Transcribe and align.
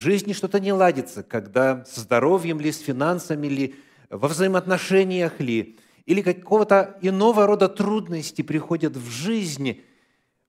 в 0.00 0.04
жизни 0.04 0.32
что-то 0.32 0.60
не 0.60 0.72
ладится, 0.72 1.22
когда 1.22 1.84
с 1.84 1.96
здоровьем 1.96 2.58
ли, 2.58 2.72
с 2.72 2.78
финансами 2.78 3.48
ли, 3.48 3.74
во 4.08 4.28
взаимоотношениях 4.28 5.40
ли, 5.40 5.78
или 6.06 6.22
какого-то 6.22 6.98
иного 7.02 7.46
рода 7.46 7.68
трудности 7.68 8.40
приходят 8.40 8.96
в 8.96 9.10
жизнь, 9.10 9.82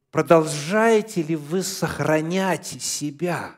продолжаете 0.10 1.22
ли 1.22 1.36
вы 1.36 1.64
сохранять 1.64 2.66
себя? 2.66 3.58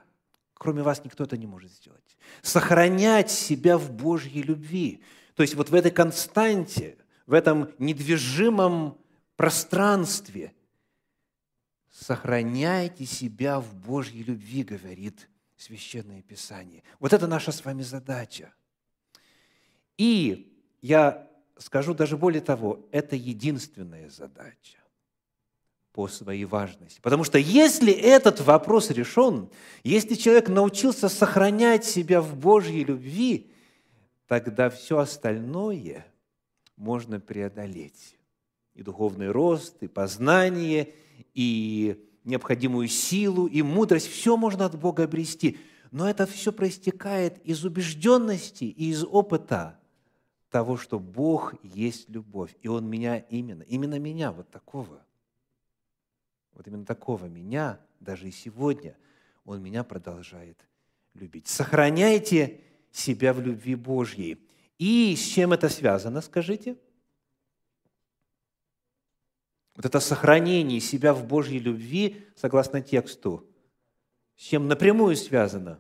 Кроме 0.56 0.82
вас 0.82 1.06
никто 1.06 1.26
это 1.26 1.38
не 1.38 1.46
может 1.46 1.72
сделать. 1.72 2.18
Сохранять 2.42 3.30
себя 3.30 3.78
в 3.78 3.92
Божьей 3.92 4.42
любви. 4.42 5.04
То 5.36 5.44
есть 5.44 5.54
вот 5.54 5.70
в 5.70 5.76
этой 5.76 5.92
константе, 5.92 6.98
в 7.28 7.34
этом 7.34 7.70
недвижимом 7.78 8.98
пространстве 9.36 10.54
сохраняйте 11.92 13.06
себя 13.06 13.60
в 13.60 13.76
Божьей 13.76 14.24
любви, 14.24 14.64
говорит 14.64 15.30
Священное 15.64 16.22
Писание. 16.22 16.84
Вот 17.00 17.14
это 17.14 17.26
наша 17.26 17.54
с 17.54 17.64
вами 17.64 17.84
задача. 17.84 18.54
И 19.98 20.62
я 20.82 21.32
скажу 21.58 21.94
даже 21.94 22.18
более 22.18 22.42
того, 22.42 22.86
это 22.92 23.16
единственная 23.16 24.10
задача 24.10 24.80
по 25.94 26.10
своей 26.10 26.44
важности. 26.44 27.00
Потому 27.00 27.24
что 27.24 27.38
если 27.38 27.94
этот 27.94 28.42
вопрос 28.42 28.90
решен, 28.90 29.50
если 29.86 30.16
человек 30.16 30.50
научился 30.50 31.08
сохранять 31.08 31.86
себя 31.86 32.20
в 32.20 32.36
Божьей 32.36 32.84
любви, 32.84 33.50
тогда 34.28 34.70
все 34.70 34.98
остальное 34.98 36.06
можно 36.76 37.22
преодолеть. 37.22 38.18
И 38.74 38.84
духовный 38.84 39.32
рост, 39.32 39.82
и 39.82 39.88
познание, 39.88 40.94
и 41.34 42.06
необходимую 42.24 42.88
силу, 42.88 43.48
и 43.48 43.62
мудрость. 43.62 44.08
Все 44.08 44.38
можно 44.38 44.66
от 44.66 44.78
Бога 44.80 45.04
обрести. 45.04 45.58
Но 45.92 46.10
это 46.10 46.26
все 46.26 46.52
проистекает 46.52 47.40
из 47.46 47.64
убежденности 47.66 48.64
и 48.64 48.90
из 48.90 49.04
опыта 49.04 49.80
того, 50.50 50.78
что 50.78 51.00
Бог 51.00 51.54
есть 51.64 52.10
любовь. 52.10 52.56
И 52.62 52.68
Он 52.68 52.88
меня 52.88 53.18
именно, 53.18 53.64
именно 53.64 54.00
меня, 54.00 54.32
вот 54.32 54.50
такого, 54.50 55.06
вот 56.54 56.68
именно 56.68 56.86
такого 56.86 57.26
меня, 57.26 57.80
даже 58.00 58.28
и 58.28 58.32
сегодня, 58.32 58.96
Он 59.46 59.62
меня 59.62 59.84
продолжает 59.84 60.58
любить. 61.14 61.48
Сохраняйте 61.48 62.62
себя 62.92 63.34
в 63.34 63.42
любви 63.42 63.76
Божьей. 63.76 64.40
И 64.78 65.16
с 65.16 65.22
чем 65.22 65.54
это 65.54 65.70
связано, 65.70 66.22
скажите? 66.22 66.78
Вот 69.76 69.86
это 69.86 70.00
сохранение 70.00 70.80
себя 70.80 71.14
в 71.14 71.26
Божьей 71.26 71.60
любви, 71.60 72.24
согласно 72.36 72.82
тексту, 72.82 73.48
с 74.36 74.42
чем 74.42 74.68
напрямую 74.68 75.16
связано? 75.16 75.80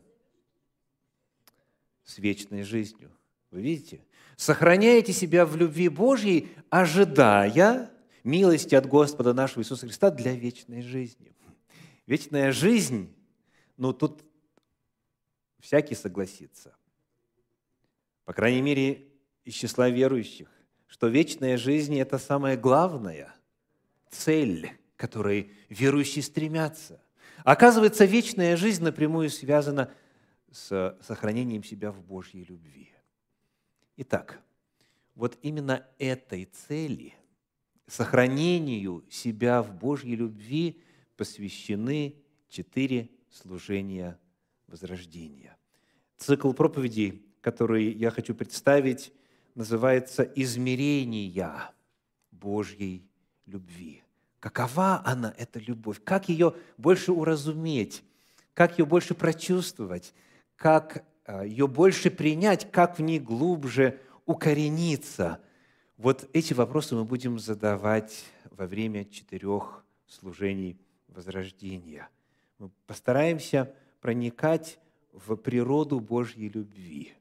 С 2.03 2.17
вечной 2.17 2.63
жизнью. 2.63 3.11
Вы 3.52 3.61
видите? 3.61 4.03
Сохраняете 4.35 5.13
себя 5.13 5.45
в 5.45 5.55
любви 5.55 5.89
Божьей, 5.89 6.50
ожидая 6.69 7.91
милости 8.23 8.75
от 8.75 8.88
Господа 8.88 9.33
нашего 9.33 9.61
Иисуса 9.61 9.85
Христа 9.85 10.09
для 10.09 10.33
вечной 10.33 10.81
жизни. 10.81 11.35
Вечная 12.07 12.52
жизнь, 12.52 13.13
ну 13.78 13.94
тут 13.94 14.23
всякий 15.59 15.95
согласится. 15.95 16.75
По 18.25 18.33
крайней 18.33 18.61
мере, 18.61 19.07
из 19.45 19.53
числа 19.53 19.89
верующих, 19.89 20.50
что 20.88 21.07
вечная 21.07 21.57
жизнь– 21.57 21.97
это 22.00 22.17
самое 22.17 22.57
главное– 22.57 23.33
цель, 24.14 24.72
к 24.95 25.00
которой 25.00 25.52
верующие 25.69 26.23
стремятся. 26.23 27.02
Оказывается, 27.44 28.06
вечная 28.06 28.56
жизнь 28.56 28.83
напрямую 28.83 29.30
связана 29.30 29.92
с 30.52 30.97
сохранением 31.02 31.64
себя 31.64 31.92
в 31.92 32.02
Божьей 32.02 32.44
любви. 32.44 32.94
Итак, 33.97 34.41
вот 35.16 35.38
именно 35.41 35.86
этой 35.97 36.45
цели, 36.45 37.14
сохранению 37.88 39.03
себя 39.09 39.62
в 39.62 39.75
Божьей 39.75 40.16
любви, 40.16 40.81
посвящены 41.18 42.16
четыре 42.50 43.09
служения 43.30 44.19
возрождения. 44.68 45.57
Цикл 46.18 46.53
проповедей, 46.53 47.25
который 47.41 47.91
я 47.91 48.09
хочу 48.09 48.34
представить, 48.34 49.12
называется 49.56 50.24
«Измерения 50.24 51.74
Божьей 52.31 53.07
любви». 53.46 54.04
Какова 54.44 55.02
она, 55.06 55.34
эта 55.38 55.58
любовь? 55.59 56.02
Как 56.04 56.28
ее 56.28 56.54
больше 56.78 57.14
уразуметь? 57.14 58.04
Как 58.54 58.78
ее 58.78 58.86
больше 58.86 59.16
прочувствовать? 59.16 60.14
Как 60.58 61.06
а, 61.26 61.44
ее 61.46 61.66
больше 61.66 62.12
принять? 62.12 62.70
Как 62.70 63.00
в 63.00 63.02
ней 63.02 63.20
глубже 63.20 64.02
укорениться? 64.26 65.40
Вот 65.96 66.30
эти 66.34 66.54
вопросы 66.54 66.94
мы 66.94 67.06
будем 67.06 67.40
задавать 67.40 68.26
во 68.52 68.68
время 68.68 69.06
четырех 69.06 69.86
служений 70.08 70.78
возрождения. 71.08 72.10
Мы 72.60 72.70
постараемся 72.86 73.74
проникать 74.02 74.78
в 75.14 75.38
природу 75.38 76.02
Божьей 76.02 76.50
любви 76.50 77.14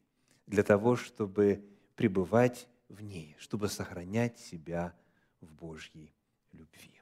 для 0.48 0.64
того, 0.64 0.96
чтобы 0.96 1.64
пребывать 1.94 2.66
в 2.88 3.00
ней, 3.00 3.36
чтобы 3.38 3.68
сохранять 3.68 4.40
себя 4.40 4.92
в 5.42 5.52
Божьей 5.52 6.12
любви. 6.52 7.00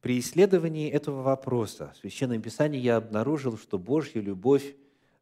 При 0.00 0.18
исследовании 0.18 0.90
этого 0.90 1.22
вопроса 1.22 1.92
в 1.94 1.98
Священном 1.98 2.42
Писании 2.42 2.80
я 2.80 2.96
обнаружил, 2.96 3.56
что 3.56 3.78
Божья 3.78 4.20
любовь, 4.20 4.74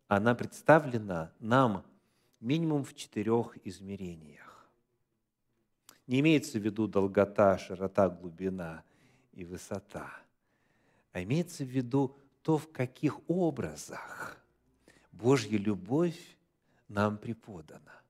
она 0.08 0.34
представлена 0.34 1.32
нам 1.38 1.84
минимум 2.40 2.84
в 2.84 2.94
четырех 2.94 3.58
измерениях. 3.64 4.66
Не 6.06 6.20
имеется 6.20 6.58
в 6.58 6.62
виду 6.62 6.88
долгота, 6.88 7.58
широта, 7.58 8.08
глубина 8.08 8.82
и 9.32 9.44
высота, 9.44 10.10
а 11.12 11.22
имеется 11.22 11.64
в 11.64 11.68
виду 11.68 12.16
то, 12.42 12.56
в 12.56 12.72
каких 12.72 13.20
образах 13.28 14.38
Божья 15.12 15.58
любовь 15.58 16.18
нам 16.88 17.18
преподана. 17.18 18.00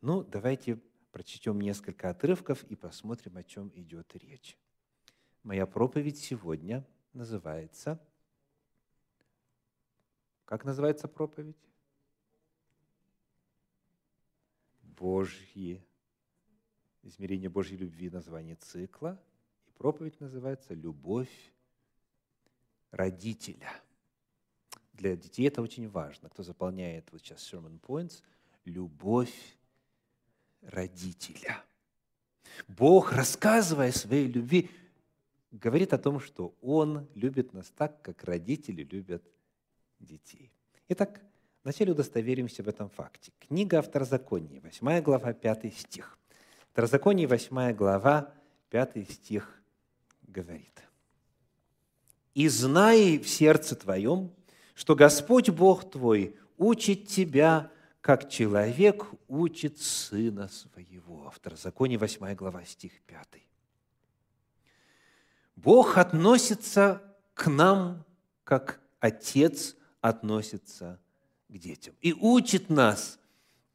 Ну, 0.00 0.22
давайте 0.22 0.78
прочтем 1.10 1.60
несколько 1.60 2.10
отрывков 2.10 2.64
и 2.64 2.76
посмотрим, 2.76 3.36
о 3.36 3.44
чем 3.44 3.70
идет 3.74 4.14
речь. 4.16 4.56
Моя 5.42 5.66
проповедь 5.66 6.18
сегодня 6.18 6.86
называется... 7.12 8.00
Как 10.44 10.64
называется 10.64 11.08
проповедь? 11.08 11.58
Божьи, 14.80 15.84
измерение 17.02 17.50
Божьей 17.50 17.76
любви, 17.76 18.10
название 18.10 18.56
цикла. 18.56 19.22
И 19.66 19.70
проповедь 19.72 20.18
называется 20.20 20.74
«Любовь 20.74 21.52
родителя». 22.90 23.70
Для 24.94 25.16
детей 25.16 25.46
это 25.46 25.62
очень 25.62 25.88
важно. 25.88 26.28
Кто 26.30 26.42
заполняет 26.42 27.12
вот 27.12 27.20
сейчас 27.20 27.52
sermon 27.52 27.78
points, 27.80 28.22
любовь 28.64 29.57
родителя. 30.62 31.62
Бог, 32.66 33.12
рассказывая 33.12 33.90
о 33.90 33.92
своей 33.92 34.26
любви, 34.26 34.70
говорит 35.52 35.92
о 35.92 35.98
том, 35.98 36.20
что 36.20 36.54
Он 36.60 37.06
любит 37.14 37.52
нас 37.52 37.72
так, 37.76 38.00
как 38.02 38.24
родители 38.24 38.82
любят 38.82 39.22
детей. 40.00 40.50
Итак, 40.88 41.20
вначале 41.62 41.92
удостоверимся 41.92 42.62
в 42.62 42.68
этом 42.68 42.90
факте. 42.90 43.32
Книга 43.38 43.82
Второзаконии, 43.82 44.58
8 44.58 45.00
глава, 45.02 45.32
5 45.32 45.74
стих. 45.74 46.18
Второзаконие, 46.72 47.26
8 47.26 47.72
глава, 47.72 48.32
5 48.70 49.10
стих 49.10 49.62
говорит. 50.22 50.82
«И 52.34 52.48
знай 52.48 53.18
в 53.18 53.28
сердце 53.28 53.74
твоем, 53.74 54.32
что 54.74 54.94
Господь 54.94 55.50
Бог 55.50 55.90
твой 55.90 56.36
учит 56.56 57.08
тебя, 57.08 57.70
как 58.00 58.28
человек 58.30 59.06
учит 59.28 59.78
сына 59.78 60.48
своего». 60.48 61.30
Второзаконие, 61.30 61.98
8 61.98 62.34
глава, 62.34 62.64
стих 62.64 62.92
5. 63.02 63.42
Бог 65.56 65.98
относится 65.98 67.02
к 67.34 67.48
нам, 67.48 68.04
как 68.44 68.80
Отец 69.00 69.76
относится 70.00 71.00
к 71.48 71.58
детям. 71.58 71.94
И 72.00 72.12
учит 72.12 72.70
нас, 72.70 73.18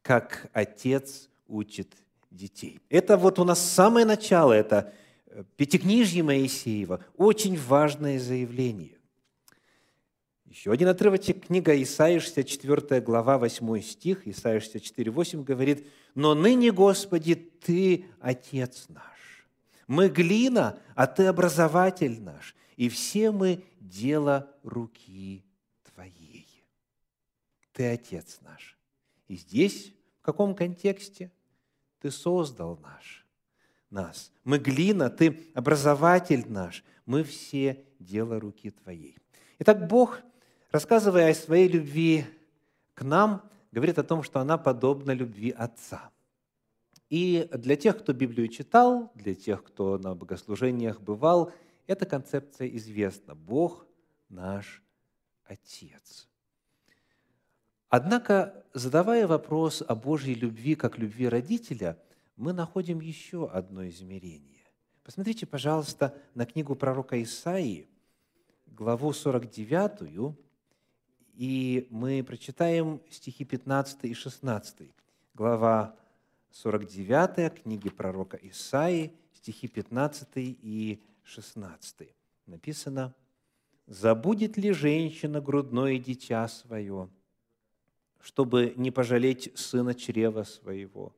как 0.02 0.48
Отец 0.52 1.28
учит 1.46 1.92
детей. 2.30 2.80
Это 2.88 3.16
вот 3.16 3.38
у 3.38 3.44
нас 3.44 3.60
самое 3.60 4.06
начало, 4.06 4.52
это 4.52 4.92
э, 5.26 5.44
Пятикнижье 5.56 6.22
Моисеева, 6.22 7.04
очень 7.16 7.58
важное 7.58 8.18
заявление. 8.18 8.93
Еще 10.46 10.70
один 10.70 10.88
отрывочек, 10.88 11.46
книга 11.46 11.80
Исаия, 11.82 12.20
64 12.20 13.00
глава, 13.00 13.38
8 13.38 13.80
стих, 13.80 14.26
Исаия 14.26 14.60
64, 14.60 15.10
8 15.10 15.42
говорит, 15.42 15.86
«Но 16.14 16.34
ныне, 16.34 16.70
Господи, 16.70 17.34
Ты 17.34 18.06
Отец 18.20 18.86
наш, 18.88 19.48
мы 19.86 20.08
глина, 20.08 20.78
а 20.94 21.06
Ты 21.06 21.26
образователь 21.26 22.20
наш, 22.20 22.54
и 22.76 22.88
все 22.88 23.30
мы 23.30 23.64
дело 23.80 24.50
руки 24.62 25.44
Твоей. 25.94 26.46
Ты 27.72 27.90
Отец 27.90 28.38
наш. 28.42 28.76
И 29.28 29.36
здесь, 29.36 29.92
в 30.20 30.24
каком 30.24 30.54
контексте? 30.54 31.32
Ты 32.00 32.10
создал 32.10 32.78
наш, 32.82 33.26
нас. 33.90 34.32
Мы 34.44 34.58
глина, 34.58 35.10
Ты 35.10 35.50
образователь 35.54 36.44
наш. 36.48 36.84
Мы 37.06 37.24
все 37.24 37.84
дело 37.98 38.38
руки 38.38 38.70
Твоей. 38.70 39.16
Итак, 39.58 39.86
Бог, 39.86 40.20
рассказывая 40.74 41.30
о 41.30 41.34
своей 41.34 41.68
любви 41.68 42.26
к 42.94 43.04
нам, 43.04 43.48
говорит 43.70 43.96
о 44.00 44.02
том, 44.02 44.24
что 44.24 44.40
она 44.40 44.58
подобна 44.58 45.12
любви 45.12 45.54
Отца. 45.56 46.10
И 47.08 47.48
для 47.52 47.76
тех, 47.76 48.00
кто 48.00 48.12
Библию 48.12 48.48
читал, 48.48 49.12
для 49.14 49.36
тех, 49.36 49.62
кто 49.62 49.98
на 49.98 50.16
богослужениях 50.16 51.00
бывал, 51.00 51.52
эта 51.86 52.06
концепция 52.06 52.66
известна. 52.70 53.36
Бог 53.36 53.86
наш 54.28 54.82
Отец. 55.44 56.28
Однако, 57.88 58.64
задавая 58.74 59.28
вопрос 59.28 59.80
о 59.80 59.94
Божьей 59.94 60.34
любви 60.34 60.74
как 60.74 60.98
любви 60.98 61.28
родителя, 61.28 62.02
мы 62.34 62.52
находим 62.52 62.98
еще 62.98 63.48
одно 63.48 63.86
измерение. 63.86 64.64
Посмотрите, 65.04 65.46
пожалуйста, 65.46 66.20
на 66.34 66.44
книгу 66.46 66.74
пророка 66.74 67.22
Исаии, 67.22 67.86
главу 68.66 69.12
49, 69.12 70.34
и 71.36 71.86
мы 71.90 72.22
прочитаем 72.22 73.00
стихи 73.10 73.44
15 73.44 74.04
и 74.04 74.14
16. 74.14 74.88
Глава 75.34 75.96
49 76.52 77.62
книги 77.62 77.88
пророка 77.90 78.38
Исаии, 78.40 79.12
стихи 79.32 79.66
15 79.66 80.28
и 80.36 81.02
16. 81.24 82.08
Написано, 82.46 83.14
«Забудет 83.86 84.56
ли 84.56 84.72
женщина 84.72 85.40
грудное 85.40 85.98
дитя 85.98 86.46
свое, 86.48 87.08
чтобы 88.20 88.72
не 88.76 88.90
пожалеть 88.90 89.50
сына 89.56 89.94
чрева 89.94 90.44
своего? 90.44 91.14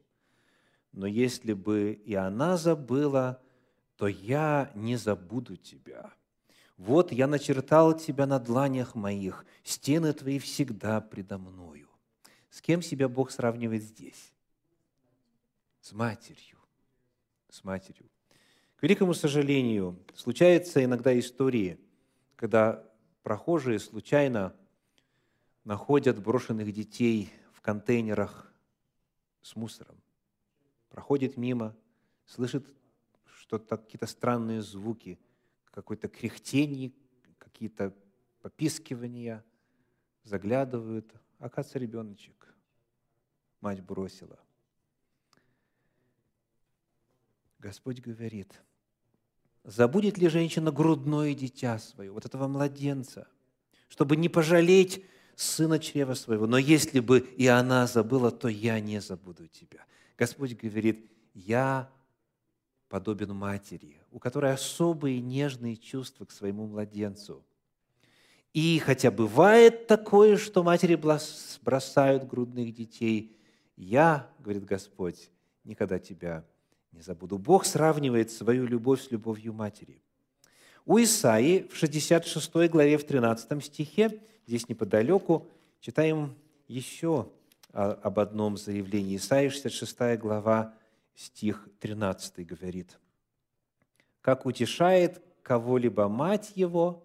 Но 0.92 1.06
если 1.06 1.52
бы 1.52 1.92
и 1.92 2.14
она 2.14 2.56
забыла, 2.56 3.42
то 3.96 4.08
я 4.08 4.70
не 4.74 4.96
забуду 4.96 5.56
тебя. 5.56 6.12
Вот 6.76 7.12
я 7.12 7.26
начертал 7.26 7.98
тебя 7.98 8.26
на 8.26 8.38
дланях 8.38 8.94
моих, 8.94 9.44
стены 9.64 10.12
твои 10.12 10.38
всегда 10.38 11.00
предо 11.00 11.38
мною». 11.38 11.86
С 12.56 12.62
кем 12.62 12.80
себя 12.80 13.06
Бог 13.06 13.30
сравнивает 13.30 13.82
здесь? 13.82 14.32
С 15.82 15.92
матерью. 15.92 16.58
С 17.50 17.62
матерью. 17.64 18.08
К 18.76 18.82
великому 18.82 19.12
сожалению, 19.12 19.98
случаются 20.14 20.82
иногда 20.82 21.18
истории, 21.18 21.78
когда 22.34 22.82
прохожие 23.22 23.78
случайно 23.78 24.56
находят 25.64 26.18
брошенных 26.18 26.72
детей 26.72 27.30
в 27.52 27.60
контейнерах 27.60 28.50
с 29.42 29.54
мусором. 29.54 30.00
Проходит 30.88 31.36
мимо, 31.36 31.76
слышит 32.24 32.66
что-то, 33.26 33.76
какие-то 33.76 34.06
странные 34.06 34.62
звуки, 34.62 35.18
какое-то 35.76 36.08
кряхтение, 36.08 36.90
какие-то 37.36 37.94
попискивания, 38.40 39.44
заглядывают, 40.24 41.12
оказывается, 41.38 41.78
ребеночек. 41.78 42.54
Мать 43.60 43.82
бросила. 43.82 44.38
Господь 47.58 48.00
говорит, 48.00 48.58
забудет 49.64 50.16
ли 50.16 50.28
женщина 50.28 50.72
грудное 50.72 51.34
дитя 51.34 51.78
свое, 51.78 52.10
вот 52.10 52.24
этого 52.24 52.48
младенца, 52.48 53.28
чтобы 53.88 54.16
не 54.16 54.30
пожалеть 54.30 55.04
сына 55.34 55.78
чрева 55.78 56.14
своего. 56.14 56.46
Но 56.46 56.56
если 56.56 57.00
бы 57.00 57.18
и 57.18 57.48
она 57.48 57.86
забыла, 57.86 58.30
то 58.30 58.48
я 58.48 58.80
не 58.80 59.02
забуду 59.02 59.46
тебя. 59.46 59.84
Господь 60.16 60.54
говорит, 60.54 61.10
я 61.34 61.92
подобен 62.88 63.34
матери, 63.34 64.00
у 64.10 64.18
которой 64.18 64.52
особые 64.52 65.20
нежные 65.20 65.76
чувства 65.76 66.24
к 66.24 66.30
своему 66.30 66.66
младенцу. 66.66 67.44
И 68.52 68.78
хотя 68.78 69.10
бывает 69.10 69.86
такое, 69.86 70.36
что 70.36 70.62
матери 70.62 70.94
бросают 71.62 72.26
грудных 72.26 72.72
детей, 72.72 73.36
я, 73.76 74.30
говорит 74.38 74.64
Господь, 74.64 75.30
никогда 75.64 75.98
тебя 75.98 76.44
не 76.92 77.02
забуду. 77.02 77.36
Бог 77.36 77.66
сравнивает 77.66 78.30
свою 78.30 78.66
любовь 78.66 79.02
с 79.02 79.10
любовью 79.10 79.52
матери. 79.52 80.00
У 80.86 80.98
Исаии 80.98 81.66
в 81.70 81.76
66 81.76 82.70
главе, 82.70 82.96
в 82.96 83.04
13 83.04 83.62
стихе, 83.62 84.22
здесь 84.46 84.68
неподалеку, 84.68 85.46
читаем 85.80 86.34
еще 86.68 87.28
об 87.72 88.18
одном 88.18 88.56
заявлении. 88.56 89.16
Исаии 89.16 89.50
66 89.50 90.18
глава, 90.18 90.74
стих 91.16 91.68
13 91.80 92.46
говорит. 92.46 92.98
«Как 94.20 94.46
утешает 94.46 95.22
кого-либо 95.42 96.08
мать 96.08 96.52
его, 96.54 97.04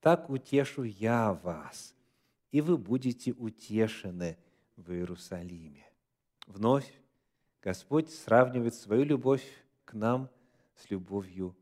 так 0.00 0.28
утешу 0.28 0.82
я 0.82 1.32
вас, 1.32 1.94
и 2.50 2.60
вы 2.60 2.76
будете 2.76 3.32
утешены 3.32 4.36
в 4.76 4.92
Иерусалиме». 4.92 5.86
Вновь 6.46 6.92
Господь 7.62 8.10
сравнивает 8.10 8.74
свою 8.74 9.04
любовь 9.04 9.46
к 9.86 9.94
нам 9.94 10.28
с 10.76 10.90
любовью 10.90 11.56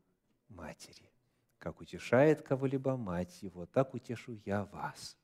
матери. 0.49 1.09
Как 1.57 1.79
утешает 1.79 2.41
кого-либо 2.41 2.97
мать 2.97 3.41
его, 3.41 3.65
так 3.65 3.93
утешу 3.93 4.37
я 4.45 4.65
вас. 4.65 5.17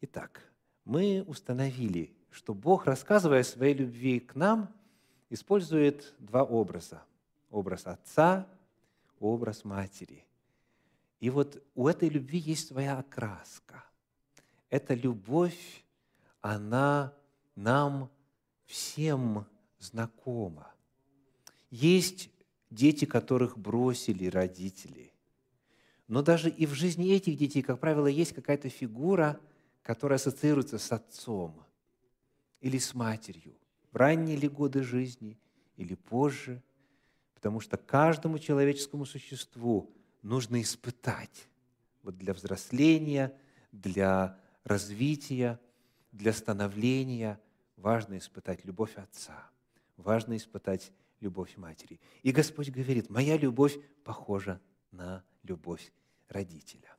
Итак, 0.00 0.50
мы 0.84 1.22
установили, 1.26 2.16
что 2.30 2.54
Бог, 2.54 2.86
рассказывая 2.86 3.40
о 3.40 3.44
своей 3.44 3.74
любви 3.74 4.20
к 4.20 4.34
нам, 4.34 4.72
использует 5.30 6.14
два 6.18 6.42
образа. 6.42 7.02
Образ 7.50 7.86
отца, 7.86 8.46
образ 9.20 9.64
матери. 9.64 10.24
И 11.20 11.30
вот 11.30 11.62
у 11.74 11.88
этой 11.88 12.08
любви 12.08 12.38
есть 12.38 12.68
своя 12.68 12.98
окраска. 12.98 13.84
Эта 14.70 14.94
любовь, 14.94 15.82
она 16.40 17.12
нам 17.56 18.10
всем 18.66 19.46
знакомо. 19.78 20.70
Есть 21.70 22.30
дети, 22.70 23.04
которых 23.04 23.58
бросили 23.58 24.26
родители. 24.26 25.12
Но 26.06 26.22
даже 26.22 26.48
и 26.48 26.66
в 26.66 26.72
жизни 26.72 27.12
этих 27.12 27.36
детей, 27.36 27.62
как 27.62 27.80
правило, 27.80 28.06
есть 28.06 28.32
какая-то 28.32 28.68
фигура, 28.68 29.40
которая 29.82 30.16
ассоциируется 30.16 30.78
с 30.78 30.92
отцом 30.92 31.54
или 32.60 32.78
с 32.78 32.94
матерью. 32.94 33.54
Ранние 33.98 34.36
ли 34.36 34.48
годы 34.48 34.82
жизни 34.82 35.38
или 35.76 35.94
позже. 35.94 36.62
Потому 37.34 37.60
что 37.60 37.76
каждому 37.76 38.38
человеческому 38.38 39.04
существу 39.04 39.94
нужно 40.22 40.60
испытать 40.60 41.48
вот 42.02 42.16
для 42.16 42.32
взросления, 42.34 43.32
для 43.70 44.38
развития, 44.64 45.60
для 46.12 46.32
становления 46.32 47.40
важно 47.76 48.18
испытать 48.18 48.64
любовь 48.64 48.96
отца– 48.96 49.50
важно 49.98 50.36
испытать 50.36 50.92
любовь 51.20 51.56
матери. 51.56 52.00
И 52.22 52.32
Господь 52.32 52.70
говорит, 52.70 53.10
моя 53.10 53.36
любовь 53.36 53.76
похожа 54.04 54.60
на 54.90 55.22
любовь 55.42 55.92
родителя. 56.28 56.96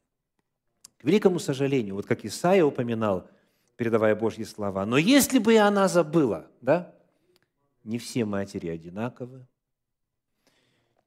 К 0.98 1.06
великому 1.06 1.39
сожалению, 1.39 1.96
вот 1.96 2.06
как 2.06 2.25
Исаия 2.25 2.63
упоминал, 2.63 3.29
передавая 3.79 4.13
Божьи 4.13 4.43
слова, 4.43 4.86
но 4.86 4.98
если 4.98 5.39
бы 5.39 5.53
и 5.53 5.55
она 5.55 5.88
забыла, 5.88 6.48
да, 6.59 6.93
не 7.86 7.98
все 7.98 8.25
матери 8.25 8.67
одинаковы, 8.67 9.48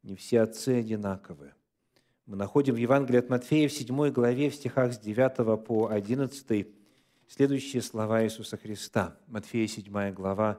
не 0.02 0.16
все 0.16 0.40
отцы 0.40 0.80
одинаковы. 0.80 1.52
Мы 2.24 2.36
находим 2.36 2.72
в 2.72 2.78
Евангелии 2.78 3.18
от 3.18 3.28
Матфея 3.28 3.68
в 3.68 3.72
7 3.74 4.08
главе, 4.08 4.48
в 4.48 4.54
стихах 4.54 4.94
с 4.94 4.98
9 4.98 5.62
по 5.66 5.88
11 5.88 6.66
следующие 7.28 7.82
слова 7.82 8.24
Иисуса 8.24 8.56
Христа. 8.56 9.18
Матфея 9.26 9.66
7 9.66 10.14
глава, 10.14 10.58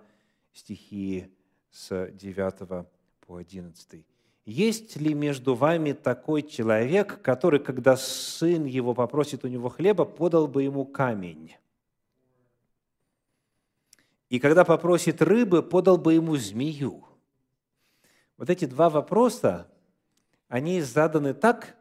стихи 0.54 1.34
с 1.72 2.12
9 2.12 2.86
по 3.26 3.38
11. 3.38 4.06
«Есть 4.46 4.98
ли 4.98 5.16
между 5.16 5.56
вами 5.56 5.94
такой 5.94 6.44
человек, 6.44 7.24
который, 7.24 7.60
когда 7.60 7.98
сын 7.98 8.66
его 8.66 8.94
попросит 8.94 9.44
у 9.46 9.48
него 9.48 9.70
хлеба, 9.70 10.06
подал 10.06 10.48
бы 10.48 10.62
ему 10.62 10.86
камень? 10.86 11.56
И 14.34 14.40
когда 14.40 14.66
попросит 14.66 15.22
рыбы, 15.22 15.62
подал 15.62 16.00
бы 16.00 16.16
ему 16.16 16.38
змею?» 16.38 17.06
Вот 18.36 18.50
эти 18.50 18.66
два 18.66 18.90
вопроса, 18.90 19.72
они 20.48 20.82
заданы 20.82 21.36
так, 21.36 21.78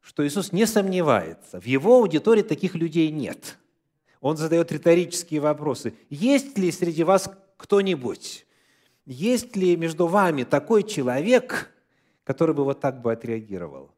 что 0.00 0.24
Иисус 0.24 0.52
не 0.52 0.64
сомневается. 0.64 1.58
В 1.58 1.66
его 1.66 1.96
аудитории 1.96 2.42
таких 2.42 2.76
людей 2.76 3.10
нет. 3.10 3.58
Он 4.20 4.36
задает 4.36 4.70
риторические 4.70 5.40
вопросы. 5.40 5.96
Есть 6.08 6.56
ли 6.56 6.70
среди 6.70 7.02
вас 7.02 7.28
кто-нибудь, 7.56 8.46
есть 9.04 9.56
ли 9.56 9.74
между 9.74 10.06
вами 10.06 10.44
такой 10.44 10.84
человек, 10.84 11.68
который 12.22 12.54
бы 12.54 12.62
вот 12.62 12.78
так 12.78 13.02
бы 13.02 13.10
отреагировал? 13.10 13.90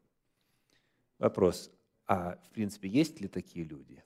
Вопрос. 1.19 1.69
А 2.07 2.39
в 2.49 2.49
принципе, 2.49 2.89
есть 2.89 3.21
ли 3.21 3.27
такие 3.27 3.63
люди 3.63 4.03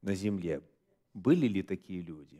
на 0.00 0.14
земле? 0.14 0.62
Были 1.14 1.46
ли 1.46 1.62
такие 1.62 2.00
люди, 2.00 2.38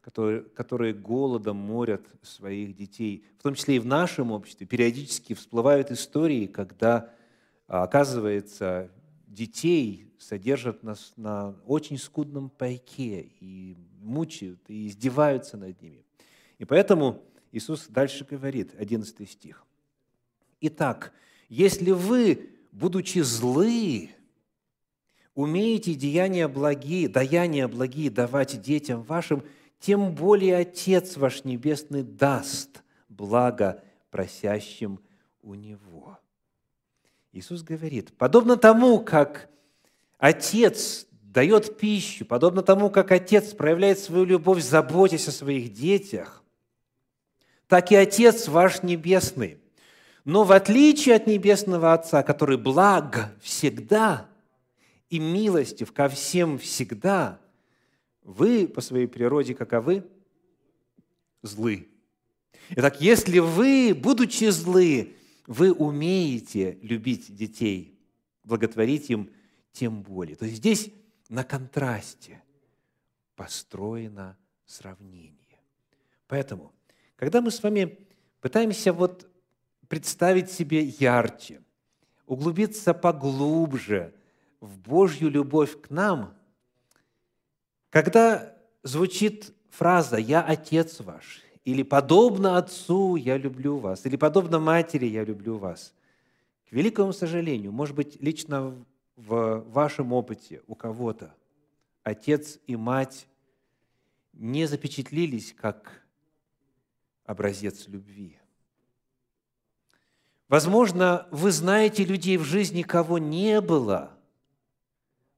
которые, 0.00 0.42
которые 0.42 0.94
голодом 0.94 1.56
морят 1.56 2.02
своих 2.22 2.74
детей? 2.74 3.24
В 3.38 3.42
том 3.42 3.54
числе 3.54 3.76
и 3.76 3.80
в 3.80 3.86
нашем 3.86 4.30
обществе 4.30 4.66
периодически 4.66 5.34
всплывают 5.34 5.90
истории, 5.90 6.46
когда, 6.46 7.12
а, 7.66 7.82
оказывается, 7.82 8.90
детей 9.26 10.12
содержат 10.18 10.82
на, 10.82 10.94
на 11.16 11.56
очень 11.66 11.98
скудном 11.98 12.50
пайке 12.50 13.30
и 13.40 13.76
мучают, 14.00 14.60
и 14.68 14.86
издеваются 14.86 15.56
над 15.56 15.80
ними. 15.80 16.04
И 16.58 16.64
поэтому 16.64 17.22
Иисус 17.52 17.86
дальше 17.88 18.24
говорит, 18.28 18.74
11 18.78 19.28
стих. 19.28 19.64
«Итак, 20.60 21.12
если 21.48 21.90
вы, 21.90 22.50
будучи 22.70 23.20
злы, 23.20 24.10
умеете 25.40 25.94
деяния 25.94 26.48
благие, 26.48 27.08
даяния 27.08 27.68
благие 27.68 28.10
давать 28.10 28.60
детям 28.60 29.02
вашим, 29.02 29.42
тем 29.78 30.14
более 30.14 30.56
Отец 30.56 31.16
ваш 31.16 31.44
Небесный 31.44 32.02
даст 32.02 32.82
благо 33.08 33.82
просящим 34.10 35.00
у 35.42 35.54
Него». 35.54 36.18
Иисус 37.32 37.62
говорит, 37.62 38.16
подобно 38.16 38.56
тому, 38.56 39.00
как 39.00 39.48
Отец 40.18 41.06
дает 41.22 41.78
пищу, 41.78 42.24
подобно 42.24 42.62
тому, 42.62 42.90
как 42.90 43.12
Отец 43.12 43.54
проявляет 43.54 43.98
свою 44.00 44.24
любовь, 44.24 44.62
заботясь 44.62 45.28
о 45.28 45.32
своих 45.32 45.72
детях, 45.72 46.42
так 47.68 47.92
и 47.92 47.96
Отец 47.96 48.48
ваш 48.48 48.82
Небесный. 48.82 49.58
Но 50.24 50.44
в 50.44 50.52
отличие 50.52 51.14
от 51.14 51.26
Небесного 51.26 51.94
Отца, 51.94 52.22
который 52.22 52.58
благ 52.58 53.32
всегда 53.40 54.26
и 55.10 55.18
милостив 55.18 55.92
ко 55.92 56.08
всем 56.08 56.58
всегда, 56.58 57.40
вы 58.22 58.68
по 58.68 58.80
своей 58.80 59.08
природе 59.08 59.54
каковы? 59.54 60.08
Злы. 61.42 61.88
Итак, 62.70 63.00
если 63.00 63.40
вы, 63.40 63.92
будучи 63.94 64.48
злы, 64.50 65.16
вы 65.46 65.72
умеете 65.72 66.78
любить 66.82 67.34
детей, 67.34 67.98
благотворить 68.44 69.10
им, 69.10 69.30
тем 69.72 70.02
более. 70.02 70.36
То 70.36 70.44
есть 70.44 70.58
здесь 70.58 70.90
на 71.28 71.42
контрасте 71.42 72.42
построено 73.34 74.38
сравнение. 74.64 75.36
Поэтому, 76.28 76.72
когда 77.16 77.40
мы 77.40 77.50
с 77.50 77.60
вами 77.62 77.98
пытаемся 78.40 78.92
вот 78.92 79.28
представить 79.88 80.50
себе 80.52 80.82
ярче, 80.82 81.62
углубиться 82.26 82.94
поглубже 82.94 84.14
в 84.60 84.78
Божью 84.78 85.30
любовь 85.30 85.80
к 85.80 85.90
нам, 85.90 86.34
когда 87.90 88.56
звучит 88.82 89.52
фраза 89.70 90.16
«Я 90.16 90.42
Отец 90.42 91.00
ваш», 91.00 91.42
или 91.64 91.82
«Подобно 91.82 92.56
Отцу 92.56 93.16
я 93.16 93.36
люблю 93.36 93.78
вас», 93.78 94.06
или 94.06 94.16
«Подобно 94.16 94.58
Матери 94.58 95.06
я 95.06 95.24
люблю 95.24 95.56
вас», 95.56 95.94
к 96.68 96.72
великому 96.72 97.12
сожалению, 97.12 97.72
может 97.72 97.96
быть, 97.96 98.20
лично 98.22 98.76
в 99.16 99.64
вашем 99.66 100.12
опыте 100.12 100.62
у 100.66 100.74
кого-то 100.74 101.34
отец 102.04 102.58
и 102.66 102.76
мать 102.76 103.26
не 104.32 104.66
запечатлились 104.66 105.52
как 105.52 106.02
образец 107.24 107.88
любви. 107.88 108.38
Возможно, 110.48 111.28
вы 111.30 111.52
знаете 111.52 112.04
людей 112.04 112.36
в 112.36 112.44
жизни, 112.44 112.82
кого 112.82 113.18
не 113.18 113.60
было 113.60 114.16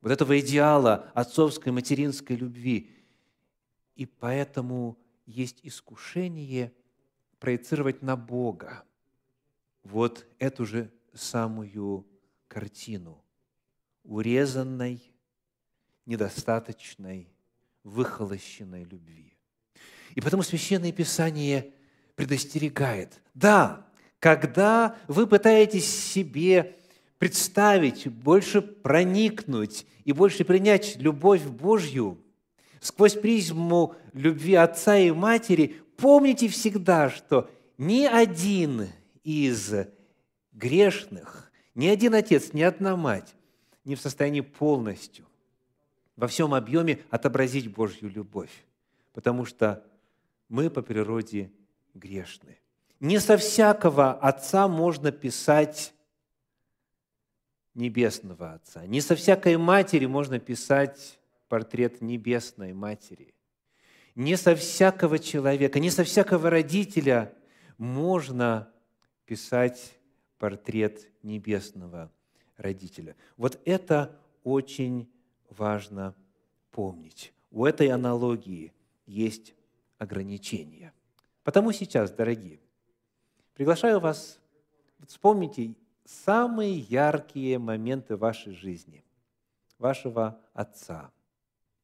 вот 0.02 0.10
этого 0.10 0.38
идеала 0.40 1.10
отцовской 1.14 1.72
материнской 1.72 2.36
любви. 2.36 2.90
И 3.94 4.04
поэтому 4.04 4.98
есть 5.24 5.60
искушение 5.62 6.72
проецировать 7.38 8.02
на 8.02 8.16
Бога 8.16 8.84
вот 9.84 10.26
эту 10.38 10.66
же 10.66 10.92
самую 11.14 12.06
картину 12.48 13.22
урезанной, 14.02 15.00
недостаточной, 16.06 17.28
выхолощенной 17.84 18.84
любви. 18.84 19.36
И 20.14 20.20
потому 20.20 20.42
Священное 20.42 20.92
Писание 20.92 21.72
предостерегает. 22.16 23.22
Да, 23.34 23.88
когда 24.18 24.98
вы 25.08 25.26
пытаетесь 25.26 25.88
себе 25.88 26.76
представить, 27.22 28.08
больше 28.08 28.60
проникнуть 28.60 29.86
и 30.04 30.10
больше 30.12 30.44
принять 30.44 30.96
любовь 30.96 31.44
Божью 31.44 32.18
сквозь 32.80 33.14
призму 33.14 33.94
любви 34.12 34.56
отца 34.56 34.98
и 34.98 35.12
матери, 35.12 35.76
помните 35.96 36.48
всегда, 36.48 37.10
что 37.10 37.48
ни 37.78 38.06
один 38.06 38.88
из 39.22 39.72
грешных, 40.50 41.52
ни 41.76 41.86
один 41.86 42.16
отец, 42.16 42.54
ни 42.54 42.62
одна 42.62 42.96
мать 42.96 43.36
не 43.84 43.94
в 43.94 44.00
состоянии 44.00 44.40
полностью, 44.40 45.24
во 46.16 46.26
всем 46.26 46.54
объеме 46.54 47.04
отобразить 47.08 47.72
Божью 47.72 48.10
любовь, 48.10 48.64
потому 49.12 49.44
что 49.44 49.86
мы 50.48 50.70
по 50.70 50.82
природе 50.82 51.52
грешны. 51.94 52.58
Не 52.98 53.20
со 53.20 53.36
всякого 53.36 54.12
отца 54.12 54.66
можно 54.66 55.12
писать 55.12 55.94
небесного 57.74 58.54
отца. 58.54 58.86
Не 58.86 59.00
со 59.00 59.14
всякой 59.14 59.56
матери 59.56 60.06
можно 60.06 60.38
писать 60.38 61.18
портрет 61.48 62.00
небесной 62.00 62.72
матери. 62.72 63.34
Не 64.14 64.36
со 64.36 64.54
всякого 64.54 65.18
человека, 65.18 65.80
не 65.80 65.90
со 65.90 66.04
всякого 66.04 66.50
родителя 66.50 67.32
можно 67.78 68.70
писать 69.24 69.98
портрет 70.38 71.08
небесного 71.22 72.10
родителя. 72.56 73.16
Вот 73.36 73.60
это 73.64 74.18
очень 74.44 75.08
важно 75.48 76.14
помнить. 76.70 77.32
У 77.50 77.64
этой 77.64 77.88
аналогии 77.88 78.72
есть 79.06 79.54
ограничения. 79.98 80.92
Потому 81.44 81.72
сейчас, 81.72 82.10
дорогие, 82.10 82.60
приглашаю 83.54 84.00
вас, 84.00 84.38
вспомните 85.06 85.74
самые 86.04 86.78
яркие 86.78 87.58
моменты 87.58 88.16
вашей 88.16 88.54
жизни, 88.54 89.04
вашего 89.78 90.40
отца, 90.52 91.10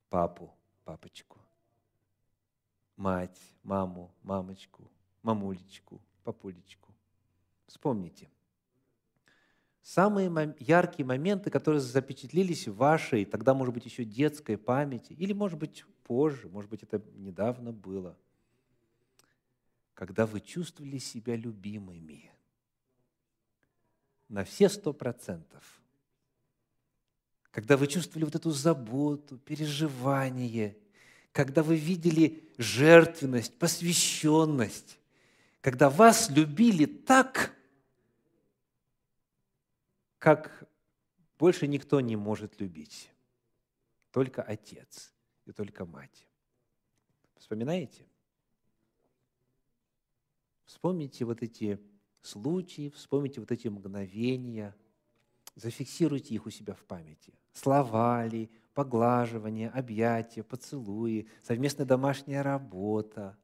папу, 0.09 0.55
папочку, 0.85 1.39
мать, 2.97 3.41
маму, 3.63 4.13
мамочку, 4.23 4.91
мамулечку, 5.23 6.01
папулечку. 6.25 6.95
Вспомните– 7.67 8.31
самые 9.89 10.55
яркие 10.59 11.07
моменты, 11.07 11.51
которые 11.51 11.81
запечатлелись 11.81 12.69
в 12.69 12.77
вашей, 12.77 13.25
тогда, 13.25 13.55
может 13.55 13.73
быть, 13.73 13.87
еще 13.87 14.05
детской 14.05 14.59
памяти, 14.59 15.15
или, 15.15 15.33
может 15.33 15.59
быть, 15.59 15.85
позже, 16.05 16.49
может 16.51 16.71
быть, 16.71 16.83
это 16.83 17.03
недавно 17.15 17.73
было, 17.73 18.15
когда 19.95 20.27
вы 20.27 20.41
чувствовали 20.41 20.99
себя 20.99 21.37
любимыми 21.37 22.31
на 24.29 24.45
все 24.45 24.69
сто 24.69 24.93
процентов, 24.93 25.83
когда 27.51 27.77
вы 27.77 27.87
чувствовали 27.87 28.25
вот 28.25 28.35
эту 28.35 28.51
заботу, 28.51 29.39
переживание, 29.39 30.77
когда 31.33 31.63
вы 31.63 31.77
видели 31.77 32.49
жертвенность, 32.59 33.59
посвященность, 33.59 34.99
когда 35.61 35.91
вас 35.91 36.31
любили 36.31 36.85
так, 36.85 37.55
как 40.19 40.69
больше 41.39 41.67
никто 41.67 42.01
не 42.01 42.17
может 42.17 42.61
любить. 42.61 43.11
Только 44.11 44.43
отец 44.43 45.13
и 45.47 45.53
только 45.53 45.85
мать. 45.85 46.27
Вспоминаете? 47.37 48.07
Вспомните 50.65 51.25
вот 51.25 51.43
эти 51.43 51.81
случаи, 52.23 52.91
вспомните 52.91 53.41
вот 53.41 53.51
эти 53.53 53.69
мгновения, 53.69 54.75
зафиксируйте 55.55 56.35
их 56.35 56.47
у 56.47 56.51
себя 56.51 56.75
в 56.75 56.85
памяти. 56.85 57.33
Слова 57.53 58.27
ли, 58.27 58.51
поглаживание, 58.75 59.71
объятия, 59.71 60.43
поцелуи, 60.43 61.29
совместная 61.43 61.87
домашняя 61.87 62.43
работа, 62.43 63.37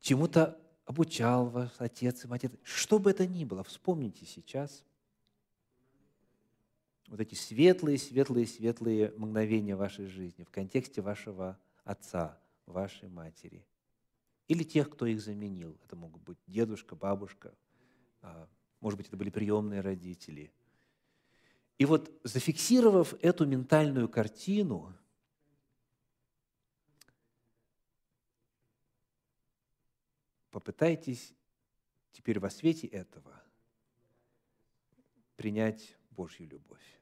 чему-то 0.00 0.60
обучал 0.84 1.46
вас 1.46 1.72
отец 1.78 2.24
и 2.24 2.28
мать. 2.28 2.44
Что 2.62 2.98
бы 2.98 3.10
это 3.10 3.26
ни 3.26 3.44
было, 3.44 3.62
вспомните 3.64 4.26
сейчас– 4.26 4.84
вот 7.08 7.20
эти 7.20 7.34
светлые, 7.34 7.98
светлые, 7.98 8.46
светлые 8.46 9.12
мгновения 9.16 9.76
вашей 9.76 10.06
жизни 10.06 10.44
в 10.44 10.50
контексте 10.50 11.02
вашего 11.02 11.58
отца, 11.84 12.38
вашей 12.66 13.08
матери. 13.08 13.64
Или 14.48 14.62
тех, 14.62 14.90
кто 14.90 15.06
их 15.06 15.20
заменил. 15.20 15.78
Это 15.84 15.96
могут 15.96 16.22
быть 16.22 16.38
дедушка, 16.46 16.94
бабушка, 16.94 17.54
а, 18.20 18.48
может 18.80 18.98
быть, 18.98 19.08
это 19.08 19.16
были 19.16 19.30
приемные 19.30 19.80
родители. 19.80 20.52
И 21.78 21.86
вот 21.86 22.12
зафиксировав 22.22 23.14
эту 23.22 23.46
ментальную 23.46 24.08
картину, 24.08 24.94
попытайтесь 30.50 31.34
теперь 32.12 32.38
во 32.38 32.50
свете 32.50 32.86
этого 32.86 33.42
принять 35.36 35.96
Божью 36.10 36.46
любовь. 36.46 37.00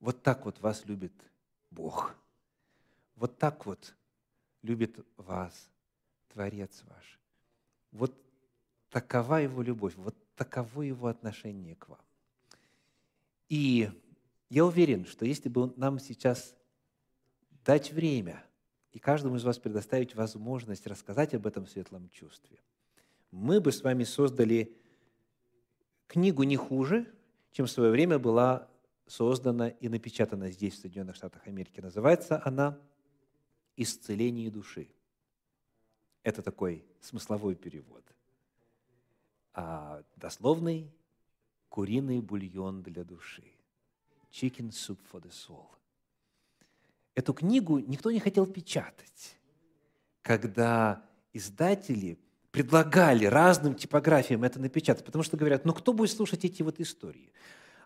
Вот 0.00 0.22
так 0.22 0.44
вот 0.44 0.58
вас 0.60 0.86
любит 0.86 1.14
Бог. 1.70 2.16
Вот 3.14 3.38
так 3.38 3.64
вот 3.66 3.94
любит 4.62 4.98
вас 5.16 5.70
Творец 6.34 6.82
ваш. 6.88 7.20
Вот 7.92 8.12
такова 8.90 9.36
Его 9.36 9.62
любовь, 9.62 9.94
вот 9.94 10.16
таково 10.34 10.82
Его 10.82 11.06
отношение 11.06 11.76
к 11.76 11.88
вам. 11.88 12.00
И 13.48 13.88
я 14.50 14.64
уверен, 14.64 15.06
что 15.06 15.24
если 15.24 15.48
бы 15.48 15.72
нам 15.76 16.00
сейчас 16.00 16.56
дать 17.64 17.92
время 17.92 18.44
и 18.90 18.98
каждому 18.98 19.36
из 19.36 19.44
вас 19.44 19.58
предоставить 19.58 20.16
возможность 20.16 20.88
рассказать 20.88 21.34
об 21.34 21.46
этом 21.46 21.68
светлом 21.68 22.10
чувстве, 22.10 22.58
мы 23.30 23.60
бы 23.60 23.70
с 23.70 23.84
вами 23.84 24.02
создали 24.02 24.76
книгу 26.08 26.42
не 26.42 26.56
хуже, 26.56 27.12
чем 27.52 27.66
в 27.66 27.70
свое 27.70 27.92
время 27.92 28.18
была 28.18 28.68
создана 29.06 29.68
и 29.68 29.88
напечатана 29.88 30.50
здесь, 30.50 30.74
в 30.74 30.78
Соединенных 30.78 31.14
Штатах 31.14 31.46
Америки. 31.46 31.80
Называется 31.80 32.42
она 32.44 32.76
«Исцеление 33.76 34.50
души». 34.50 34.93
Это 36.24 36.42
такой 36.42 36.84
смысловой 37.00 37.54
перевод. 37.54 38.02
А 39.52 40.02
дословный– 40.16 40.90
куриный 41.68 42.20
бульон 42.20 42.82
для 42.82 43.04
души. 43.04 43.44
Chicken 44.32 44.70
soup 44.70 44.98
for 45.12 45.22
the 45.22 45.30
soul. 45.30 45.66
Эту 47.14 47.34
книгу 47.34 47.78
никто 47.78 48.10
не 48.10 48.20
хотел 48.20 48.46
печатать. 48.46 49.36
Когда 50.22 51.04
издатели 51.32 52.18
предлагали 52.50 53.26
разным 53.26 53.74
типографиям 53.74 54.44
это 54.44 54.58
напечатать, 54.58 55.04
потому 55.04 55.22
что 55.22 55.36
говорят, 55.36 55.64
ну 55.64 55.74
кто 55.74 55.92
будет 55.92 56.10
слушать 56.10 56.44
эти 56.44 56.62
вот 56.62 56.80
истории? 56.80 57.32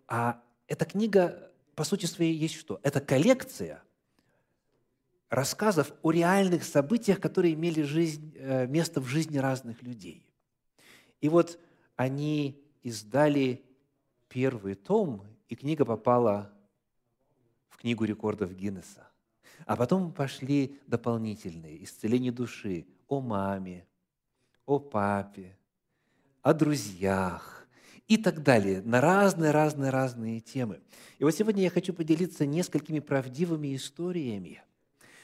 А 0.06 0.40
эта 0.68 0.84
книга, 0.84 1.50
по 1.74 1.82
сути 1.82 2.06
своей, 2.06 2.34
есть 2.34 2.54
что? 2.54 2.78
Это 2.84 3.00
коллекция 3.00 3.82
рассказов 5.30 5.92
о 6.02 6.10
реальных 6.10 6.64
событиях, 6.64 7.20
которые 7.20 7.54
имели 7.54 7.82
жизнь, 7.82 8.32
э, 8.36 8.66
место 8.66 9.00
в 9.00 9.06
жизни 9.06 9.38
разных 9.38 9.82
людей. 9.82 10.30
И 11.20 11.28
вот 11.28 11.58
они 11.96 12.62
издали 12.82 13.64
первый 14.28 14.74
том, 14.74 15.24
и 15.48 15.56
книга 15.56 15.84
попала 15.84 16.52
в 17.68 17.78
книгу 17.78 18.04
рекордов 18.04 18.54
Гиннесса. 18.54 19.08
А 19.66 19.76
потом 19.76 20.12
пошли 20.12 20.78
дополнительные 20.86 21.82
исцеление 21.82 22.32
души 22.32 22.86
о 23.08 23.20
маме, 23.20 23.86
о 24.66 24.78
папе, 24.78 25.56
о 26.42 26.54
друзьях, 26.54 27.66
и 28.06 28.16
так 28.16 28.42
далее, 28.42 28.80
на 28.82 29.00
разные-разные-разные 29.00 30.40
темы. 30.40 30.80
И 31.18 31.24
вот 31.24 31.34
сегодня 31.34 31.62
я 31.62 31.70
хочу 31.70 31.92
поделиться 31.92 32.46
несколькими 32.46 33.00
правдивыми 33.00 33.76
историями, 33.76 34.62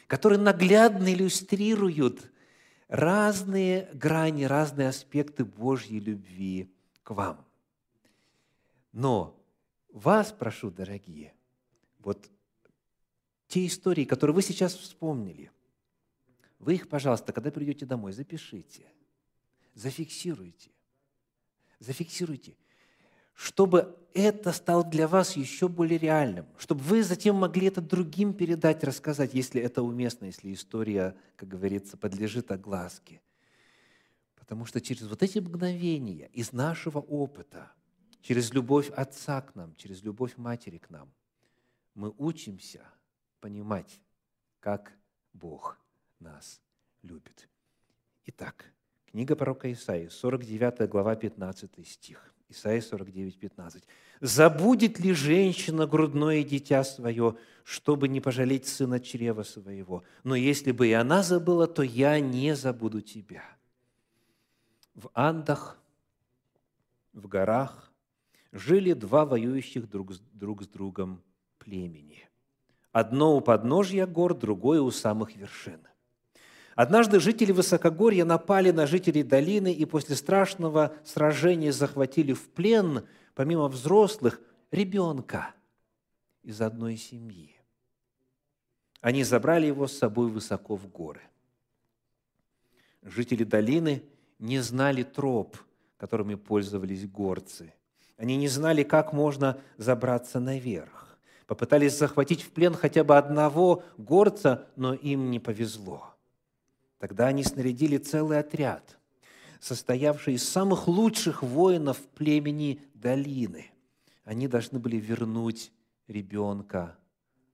которые 0.06 0.38
наглядно 0.38 1.12
иллюстрируют 1.12 2.30
разные 2.88 3.88
грани, 3.92 4.44
разные 4.44 4.88
аспекты 4.88 5.44
Божьей 5.44 6.00
любви 6.00 6.72
к 7.02 7.10
вам. 7.10 7.44
Но 8.92 9.40
вас 9.90 10.32
прошу, 10.32 10.70
дорогие, 10.70 11.34
вот 11.98 12.30
те 13.48 13.66
истории, 13.66 14.04
которые 14.04 14.34
вы 14.34 14.42
сейчас 14.42 14.74
вспомнили, 14.74 15.50
вы 16.58 16.74
их, 16.74 16.88
пожалуйста, 16.88 17.32
когда 17.32 17.50
придете 17.50 17.86
домой, 17.86 18.12
запишите, 18.12 18.86
зафиксируйте. 19.74 20.70
Зафиксируйте 21.78 22.56
чтобы 23.34 23.96
это 24.14 24.52
стало 24.52 24.84
для 24.84 25.08
вас 25.08 25.36
еще 25.36 25.68
более 25.68 25.98
реальным, 25.98 26.46
чтобы 26.56 26.82
вы 26.82 27.02
затем 27.02 27.36
могли 27.36 27.66
это 27.66 27.80
другим 27.80 28.32
передать, 28.32 28.84
рассказать, 28.84 29.34
если 29.34 29.60
это 29.60 29.82
уместно, 29.82 30.26
если 30.26 30.52
история, 30.52 31.16
как 31.36 31.48
говорится, 31.48 31.96
подлежит 31.96 32.52
огласке. 32.52 33.20
Потому 34.36 34.66
что 34.66 34.80
через 34.80 35.08
вот 35.08 35.22
эти 35.22 35.40
мгновения 35.40 36.28
из 36.32 36.52
нашего 36.52 36.98
опыта, 36.98 37.72
через 38.22 38.52
любовь 38.52 38.90
Отца 38.90 39.40
к 39.42 39.54
нам, 39.56 39.74
через 39.74 40.02
любовь 40.02 40.36
Матери 40.36 40.78
к 40.78 40.90
нам, 40.90 41.12
мы 41.94 42.14
учимся 42.16 42.82
понимать, 43.40 44.00
как 44.60 44.92
Бог 45.32 45.78
нас 46.20 46.60
любит. 47.02 47.48
Итак, 48.26 48.64
книга 49.06 49.34
пророка 49.34 49.72
Исаии, 49.72 50.08
49 50.08 50.88
глава, 50.88 51.16
15 51.16 51.86
стих. 51.86 52.33
Исайя 52.48 52.80
49, 52.80 53.38
15. 53.38 53.82
«Забудет 54.20 54.98
ли 55.00 55.12
женщина 55.12 55.86
грудное 55.86 56.42
дитя 56.44 56.84
свое, 56.84 57.36
чтобы 57.64 58.08
не 58.08 58.20
пожалеть 58.20 58.66
сына 58.66 59.00
чрева 59.00 59.42
своего? 59.42 60.04
Но 60.22 60.34
если 60.34 60.72
бы 60.72 60.88
и 60.88 60.92
она 60.92 61.22
забыла, 61.22 61.66
то 61.66 61.82
я 61.82 62.20
не 62.20 62.54
забуду 62.54 63.00
тебя». 63.00 63.42
В 64.94 65.10
Андах, 65.14 65.78
в 67.12 67.26
горах 67.26 67.92
жили 68.52 68.92
два 68.92 69.24
воюющих 69.24 69.90
друг 69.90 70.12
с, 70.12 70.20
друг 70.32 70.62
с 70.62 70.68
другом 70.68 71.22
племени. 71.58 72.28
Одно 72.92 73.36
у 73.36 73.40
подножья 73.40 74.06
гор, 74.06 74.34
другое 74.34 74.80
у 74.80 74.90
самых 74.92 75.34
вершин. 75.34 75.80
Однажды 76.74 77.20
жители 77.20 77.52
Высокогорья 77.52 78.24
напали 78.24 78.70
на 78.72 78.86
жителей 78.86 79.22
долины 79.22 79.72
и 79.72 79.84
после 79.84 80.16
страшного 80.16 80.94
сражения 81.04 81.72
захватили 81.72 82.32
в 82.32 82.48
плен, 82.50 83.06
помимо 83.34 83.68
взрослых, 83.68 84.40
ребенка 84.72 85.54
из 86.42 86.60
одной 86.60 86.96
семьи. 86.96 87.54
Они 89.00 89.22
забрали 89.22 89.66
его 89.66 89.86
с 89.86 89.96
собой 89.96 90.28
высоко 90.28 90.76
в 90.76 90.88
горы. 90.88 91.20
Жители 93.02 93.44
долины 93.44 94.02
не 94.38 94.58
знали 94.60 95.02
троп, 95.02 95.56
которыми 95.96 96.34
пользовались 96.34 97.06
горцы. 97.06 97.72
Они 98.16 98.36
не 98.36 98.48
знали, 98.48 98.82
как 98.82 99.12
можно 99.12 99.60
забраться 99.76 100.40
наверх. 100.40 101.18
Попытались 101.46 101.96
захватить 101.96 102.42
в 102.42 102.50
плен 102.50 102.74
хотя 102.74 103.04
бы 103.04 103.16
одного 103.16 103.84
горца, 103.98 104.66
но 104.74 104.94
им 104.94 105.30
не 105.30 105.38
повезло– 105.38 106.10
Тогда 107.04 107.26
они 107.26 107.44
снарядили 107.44 107.98
целый 107.98 108.38
отряд, 108.38 108.98
состоявший 109.60 110.36
из 110.36 110.48
самых 110.48 110.88
лучших 110.88 111.42
воинов 111.42 111.98
племени 112.14 112.80
долины. 112.94 113.70
Они 114.24 114.48
должны 114.48 114.78
были 114.78 114.96
вернуть 114.96 115.70
ребенка 116.08 116.96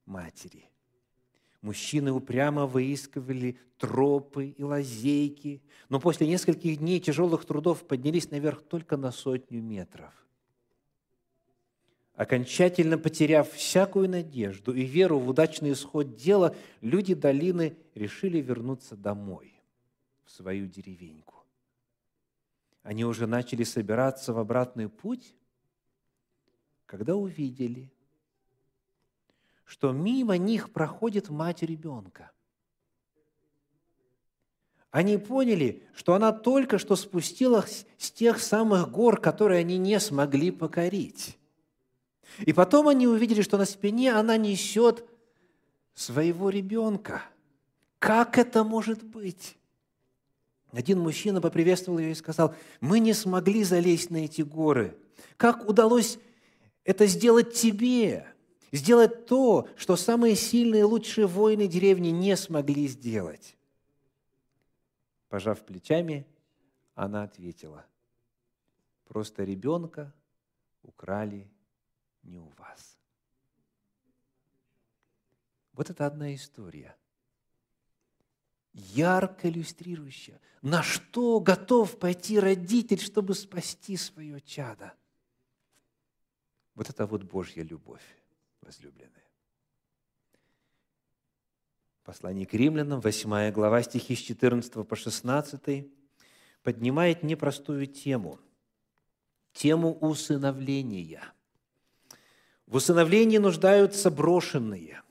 матери. 0.07 0.67
Мужчины 1.63 2.13
упрямо 2.13 2.65
выискивали 2.65 3.59
тропы 3.77 4.51
и 4.51 4.63
лазейки, 4.63 5.65
но 5.89 5.99
после 5.99 6.29
нескольких 6.29 6.77
дней 6.79 7.01
тяжелых 7.01 7.45
трудов 7.45 7.85
поднялись 7.89 8.31
наверх 8.31 8.63
только 8.63 8.97
на 8.97 9.11
сотню 9.11 9.61
метров. 9.61 10.15
Окончательно 12.21 12.99
потеряв 12.99 13.51
всякую 13.51 14.07
надежду 14.07 14.75
и 14.75 14.83
веру 14.83 15.19
в 15.19 15.27
удачный 15.27 15.73
исход 15.73 16.17
дела, 16.17 16.55
люди 16.83 17.15
долины 17.15 17.79
решили 17.95 18.43
вернуться 18.43 18.95
домой, 18.95 19.55
в 20.27 20.31
свою 20.31 20.67
деревеньку. 20.67 21.47
Они 22.83 23.07
уже 23.07 23.27
начали 23.27 23.65
собираться 23.65 24.35
в 24.35 24.39
обратный 24.39 24.91
путь, 24.91 25.35
когда 26.85 27.17
увидели, 27.17 27.91
что 29.65 29.91
мимо 29.93 30.37
них 30.37 30.75
проходит 30.75 31.31
мать 31.31 31.63
ребенка. 31.63 32.33
Они 34.91 35.17
поняли, 35.17 35.89
что 35.95 36.13
она 36.13 36.33
только 36.33 36.77
что 36.77 36.97
спустилась 36.97 37.87
с 37.97 38.11
тех 38.11 38.41
самых 38.41 38.91
гор, 38.91 39.19
которые 39.19 39.61
они 39.61 39.79
не 39.79 39.99
смогли 39.99 40.51
покорить. 40.51 41.39
И 42.39 42.53
потом 42.53 42.89
они 42.89 43.07
увидели, 43.07 43.43
что 43.43 43.59
на 43.59 43.65
спине 43.65 44.13
она 44.13 44.37
несет 44.37 45.05
своего 45.95 46.51
ребенка. 46.51 47.23
Как 47.99 48.39
это 48.39 48.65
может 48.65 49.03
быть? 49.03 49.57
Один 50.73 51.01
мужчина 51.01 51.41
поприветствовал 51.41 51.99
ее 51.99 52.13
и 52.13 52.15
сказал, 52.15 52.55
мы 52.81 53.01
не 53.01 53.13
смогли 53.13 53.65
залезть 53.65 54.11
на 54.11 54.25
эти 54.25 54.43
горы. 54.43 54.97
Как 55.37 55.69
удалось 55.69 56.19
это 56.85 57.07
сделать 57.07 57.55
тебе? 57.55 58.27
Сделать 58.73 59.27
то, 59.27 59.69
что 59.77 59.97
самые 59.97 60.37
сильные 60.37 60.83
и 60.83 60.85
лучшие 60.85 61.27
воины 61.27 61.67
деревни 61.67 62.09
не 62.09 62.37
смогли 62.37 62.87
сделать. 62.87 63.57
Пожав 65.29 65.61
плечами, 65.65 66.25
она 66.95 67.25
ответила, 67.25 67.85
просто 69.09 69.43
ребенка 69.43 70.13
украли 70.83 71.49
не 72.23 72.39
у 72.39 72.49
вас. 72.59 72.99
Вот 75.73 75.89
это 75.89 76.07
одна 76.07 76.35
история, 76.35 76.97
ярко 78.73 79.49
иллюстрирующая, 79.49 80.41
на 80.63 80.83
что 80.83 81.41
готов 81.41 81.99
пойти 81.99 82.39
родитель, 82.39 83.01
чтобы 83.01 83.35
спасти 83.35 83.97
свое 83.97 84.41
чадо. 84.41 84.93
Вот 86.75 86.91
это 86.91 87.07
вот 87.07 87.23
Божья 87.23 87.63
любовь, 87.63 88.05
возлюбленная. 88.61 89.25
Послание 92.05 92.47
к 92.47 92.55
римлянам, 92.55 93.01
8 93.01 93.53
глава, 93.53 93.83
стихи 93.83 94.17
с 94.17 94.19
14 94.19 94.87
по 94.87 94.97
16, 94.97 95.87
поднимает 96.63 97.23
непростую 97.23 97.87
тему, 97.87 98.39
тему 99.53 99.95
усыновления. 99.95 101.23
В 102.71 102.77
усыновлении 102.77 103.39
нуждаются 103.39 104.13
брошенные, 104.13 105.03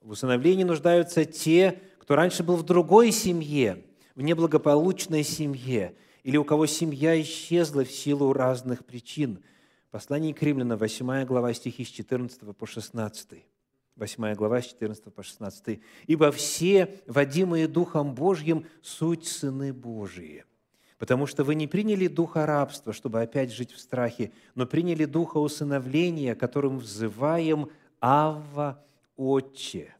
в 0.00 0.10
усыновлении 0.10 0.62
нуждаются 0.62 1.24
те, 1.24 1.82
кто 1.98 2.14
раньше 2.14 2.44
был 2.44 2.54
в 2.54 2.62
другой 2.62 3.10
семье, 3.10 3.84
в 4.14 4.22
неблагополучной 4.22 5.24
семье, 5.24 5.96
или 6.22 6.36
у 6.36 6.44
кого 6.44 6.66
семья 6.66 7.20
исчезла 7.20 7.84
в 7.84 7.90
силу 7.90 8.32
разных 8.32 8.84
причин. 8.84 9.42
Послание 9.90 10.32
к 10.32 10.40
римлянам, 10.44 10.78
8 10.78 11.24
глава, 11.24 11.52
стихи 11.54 11.84
с 11.84 11.88
14 11.88 12.56
по 12.56 12.66
16. 12.68 13.44
8 13.96 14.34
глава, 14.34 14.62
с 14.62 14.66
14 14.66 15.12
по 15.12 15.24
16. 15.24 15.80
«Ибо 16.06 16.30
все, 16.30 17.00
водимые 17.08 17.66
Духом 17.66 18.14
Божьим, 18.14 18.64
суть 18.80 19.26
сыны 19.26 19.72
Божии. 19.72 20.44
Потому 20.98 21.26
что 21.26 21.44
вы 21.44 21.54
не 21.54 21.66
приняли 21.66 22.08
духа 22.08 22.44
рабства, 22.44 22.92
чтобы 22.92 23.22
опять 23.22 23.52
жить 23.52 23.72
в 23.72 23.78
страхе, 23.78 24.32
но 24.54 24.66
приняли 24.66 25.04
духа 25.04 25.38
усыновления, 25.38 26.34
которым 26.34 26.78
взываем 26.78 27.70
Авва 28.00 28.84
Отче». 29.16 29.94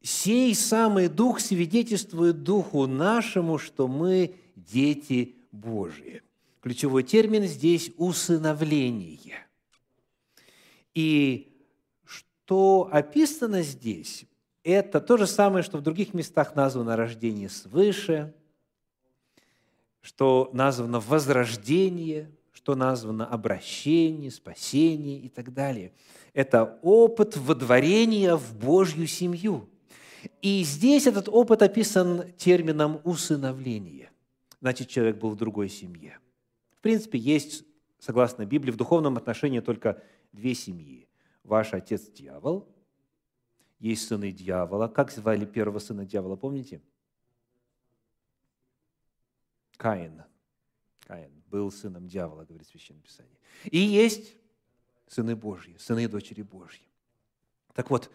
Сей 0.00 0.54
самый 0.54 1.08
Дух 1.08 1.40
свидетельствует 1.40 2.42
Духу 2.42 2.86
нашему, 2.86 3.58
что 3.58 3.88
мы 3.88 4.36
дети 4.54 5.36
Божии. 5.50 6.22
Ключевой 6.60 7.02
термин 7.02 7.44
здесь– 7.44 7.90
усыновление. 7.96 9.46
И 10.94 11.52
то 12.44 12.88
описано 12.90 13.62
здесь, 13.62 14.24
это 14.64 15.00
то 15.00 15.16
же 15.16 15.26
самое, 15.26 15.62
что 15.62 15.78
в 15.78 15.82
других 15.82 16.14
местах 16.14 16.54
названо 16.54 16.96
рождение 16.96 17.48
свыше, 17.48 18.34
что 20.08 20.48
названо 20.54 21.00
возрождение, 21.00 22.30
что 22.52 22.74
названо 22.74 23.26
обращение, 23.26 24.30
спасение 24.30 25.18
и 25.18 25.28
так 25.28 25.52
далее. 25.52 25.92
Это 26.32 26.78
опыт 26.80 27.36
водворения 27.36 28.34
в 28.34 28.56
Божью 28.56 29.06
семью. 29.06 29.68
И 30.40 30.62
здесь 30.64 31.06
этот 31.06 31.28
опыт 31.28 31.60
описан 31.60 32.32
термином 32.38 33.02
усыновление. 33.04 34.10
Значит, 34.62 34.88
человек 34.88 35.18
был 35.18 35.32
в 35.32 35.36
другой 35.36 35.68
семье. 35.68 36.18
В 36.78 36.80
принципе, 36.80 37.18
есть, 37.18 37.66
согласно 37.98 38.46
Библии, 38.46 38.70
в 38.70 38.78
духовном 38.78 39.18
отношении 39.18 39.60
только 39.60 40.02
две 40.32 40.54
семьи 40.54 41.06
ваш 41.44 41.74
отец 41.74 42.08
дьявол, 42.08 42.66
есть 43.78 44.08
сыны 44.08 44.32
дьявола. 44.32 44.88
Как 44.88 45.10
звали 45.10 45.44
первого 45.44 45.80
сына 45.80 46.06
дьявола, 46.06 46.36
помните? 46.36 46.80
Каин. 49.78 50.22
Каин 51.06 51.30
был 51.46 51.72
сыном 51.72 52.06
дьявола, 52.06 52.44
говорит 52.44 52.68
Священное 52.68 53.00
Писание. 53.00 53.38
И 53.64 53.78
есть 53.78 54.36
сыны 55.06 55.34
Божьи, 55.34 55.74
сыны 55.78 56.04
и 56.04 56.06
дочери 56.06 56.42
Божьи. 56.42 56.82
Так 57.74 57.88
вот, 57.88 58.10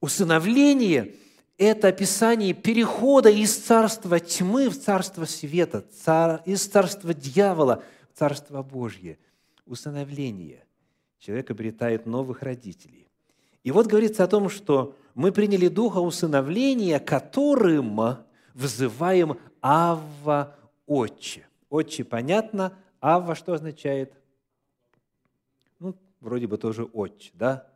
усыновление– 0.00 1.16
это 1.58 1.88
описание 1.88 2.54
перехода 2.54 3.30
из 3.30 3.56
царства 3.56 4.20
тьмы 4.20 4.68
в 4.68 4.80
царство 4.80 5.24
света, 5.24 5.84
из 6.44 6.66
царства 6.66 7.12
дьявола 7.12 7.82
в 8.12 8.18
царство 8.18 8.62
Божье. 8.62 9.18
Усыновление– 9.66 10.64
человек 11.18 11.50
обретает 11.50 12.06
новых 12.06 12.42
родителей. 12.42 13.08
И 13.62 13.70
вот 13.70 13.86
говорится 13.86 14.24
о 14.24 14.28
том, 14.28 14.50
что 14.50 14.94
мы 15.14 15.32
приняли 15.32 15.68
духа 15.68 15.98
усыновления, 15.98 16.98
которым 16.98 18.18
вызываем 18.52 19.38
Авва 19.62 20.54
Отче. 20.86 21.46
Отче 21.68 22.04
понятно, 22.04 22.76
Авва 23.00 23.34
что 23.34 23.52
означает? 23.52 24.14
Ну, 25.78 25.96
вроде 26.20 26.46
бы 26.46 26.58
тоже 26.58 26.84
Отче, 26.84 27.30
да? 27.34 27.68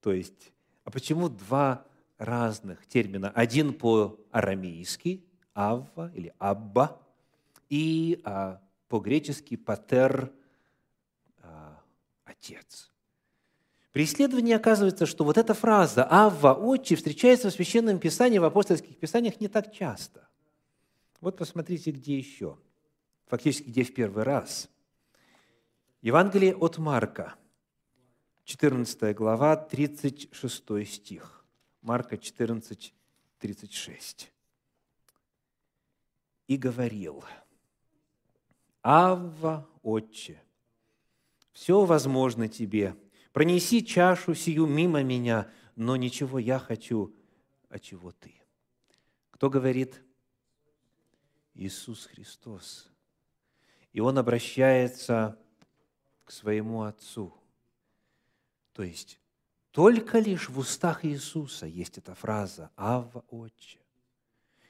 То 0.00 0.12
есть, 0.12 0.52
а 0.84 0.90
почему 0.90 1.28
два 1.28 1.86
разных 2.18 2.86
термина? 2.86 3.30
Один 3.30 3.72
по-арамейски, 3.72 5.24
Авва 5.54 6.10
или 6.14 6.34
Абба, 6.38 7.00
и 7.68 8.20
а, 8.24 8.60
по-гречески 8.88 9.56
Патер, 9.56 10.32
а, 11.42 11.80
Отец. 12.24 12.90
При 13.92 14.04
исследовании 14.04 14.54
оказывается, 14.54 15.06
что 15.06 15.24
вот 15.24 15.38
эта 15.38 15.54
фраза 15.54 16.04
«Авва, 16.10 16.52
Отче» 16.52 16.96
встречается 16.96 17.48
в 17.48 17.52
Священном 17.52 18.00
Писании, 18.00 18.38
в 18.38 18.44
апостольских 18.44 18.98
писаниях 18.98 19.40
не 19.40 19.46
так 19.46 19.72
часто. 19.72 20.28
Вот 21.24 21.38
посмотрите, 21.38 21.90
где 21.90 22.18
еще. 22.18 22.58
Фактически, 23.28 23.70
где 23.70 23.82
в 23.82 23.94
первый 23.94 24.24
раз. 24.24 24.68
Евангелие 26.02 26.54
от 26.54 26.76
Марка, 26.76 27.34
14 28.44 29.16
глава, 29.16 29.56
36 29.56 30.86
стих. 30.86 31.46
Марка 31.80 32.18
14, 32.18 32.92
36. 33.38 34.32
«И 36.46 36.58
говорил, 36.58 37.24
Авва, 38.82 39.66
Отче, 39.82 40.42
все 41.52 41.86
возможно 41.86 42.48
тебе, 42.48 42.94
Пронеси 43.32 43.82
чашу 43.82 44.34
сию 44.34 44.66
мимо 44.66 45.02
меня, 45.02 45.50
но 45.74 45.96
ничего 45.96 46.38
я 46.38 46.58
хочу, 46.58 47.16
а 47.70 47.78
чего 47.78 48.12
ты. 48.12 48.34
Кто 49.30 49.48
говорит? 49.48 50.03
Иисус 51.54 52.06
Христос. 52.06 52.88
И 53.92 54.00
Он 54.00 54.18
обращается 54.18 55.38
к 56.24 56.32
своему 56.32 56.82
Отцу. 56.82 57.32
То 58.72 58.82
есть, 58.82 59.20
только 59.70 60.18
лишь 60.18 60.48
в 60.48 60.58
устах 60.58 61.04
Иисуса 61.04 61.66
есть 61.66 61.98
эта 61.98 62.14
фраза 62.14 62.70
«Авва, 62.76 63.24
Отче», 63.28 63.78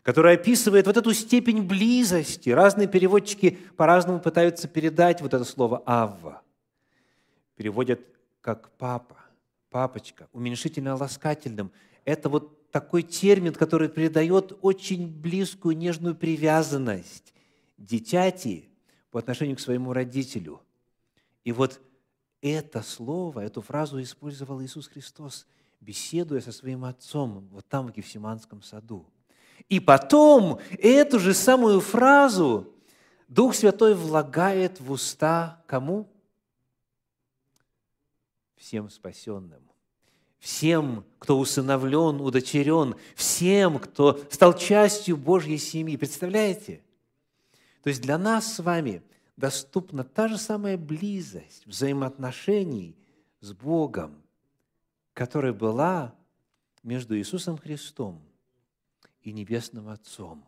которая 0.02 0.34
описывает 0.34 0.86
вот 0.86 0.96
эту 0.96 1.12
степень 1.14 1.62
близости. 1.62 2.50
Разные 2.50 2.88
переводчики 2.88 3.50
по-разному 3.76 4.20
пытаются 4.20 4.68
передать 4.68 5.20
вот 5.20 5.32
это 5.32 5.44
слово 5.44 5.82
«Авва». 5.86 6.42
Переводят 7.56 8.00
как 8.40 8.70
папа, 8.76 9.16
папочка, 9.70 10.28
уменьшительно-ласкательным. 10.32 11.70
Это 12.04 12.28
вот 12.28 12.63
такой 12.74 13.04
термин, 13.04 13.54
который 13.54 13.88
придает 13.88 14.58
очень 14.60 15.06
близкую 15.06 15.76
нежную 15.76 16.16
привязанность 16.16 17.32
дитяти 17.78 18.68
по 19.12 19.20
отношению 19.20 19.54
к 19.54 19.60
своему 19.60 19.92
родителю. 19.92 20.60
И 21.44 21.52
вот 21.52 21.80
это 22.42 22.82
слово, 22.82 23.42
эту 23.42 23.62
фразу 23.62 24.02
использовал 24.02 24.60
Иисус 24.60 24.88
Христос, 24.88 25.46
беседуя 25.80 26.40
со 26.40 26.50
своим 26.50 26.84
отцом 26.84 27.46
вот 27.52 27.64
там, 27.68 27.86
в 27.86 27.92
Гефсиманском 27.92 28.60
саду. 28.60 29.06
И 29.68 29.78
потом 29.78 30.58
эту 30.72 31.20
же 31.20 31.32
самую 31.32 31.78
фразу 31.78 32.74
Дух 33.28 33.54
Святой 33.54 33.94
влагает 33.94 34.80
в 34.80 34.90
уста 34.90 35.62
кому? 35.68 36.10
всем 38.56 38.90
спасенным, 38.90 39.62
всем, 40.44 41.06
кто 41.18 41.38
усыновлен, 41.38 42.20
удочерен, 42.20 42.96
всем, 43.16 43.78
кто 43.78 44.22
стал 44.30 44.54
частью 44.54 45.16
Божьей 45.16 45.56
семьи. 45.56 45.96
Представляете? 45.96 46.82
То 47.82 47.88
есть 47.88 48.02
для 48.02 48.18
нас 48.18 48.52
с 48.52 48.58
вами 48.62 49.02
доступна 49.38 50.04
та 50.04 50.28
же 50.28 50.36
самая 50.36 50.76
близость 50.76 51.66
взаимоотношений 51.66 52.94
с 53.40 53.54
Богом, 53.54 54.22
которая 55.14 55.54
была 55.54 56.14
между 56.82 57.16
Иисусом 57.16 57.56
Христом 57.56 58.22
и 59.22 59.32
Небесным 59.32 59.88
Отцом 59.88 60.46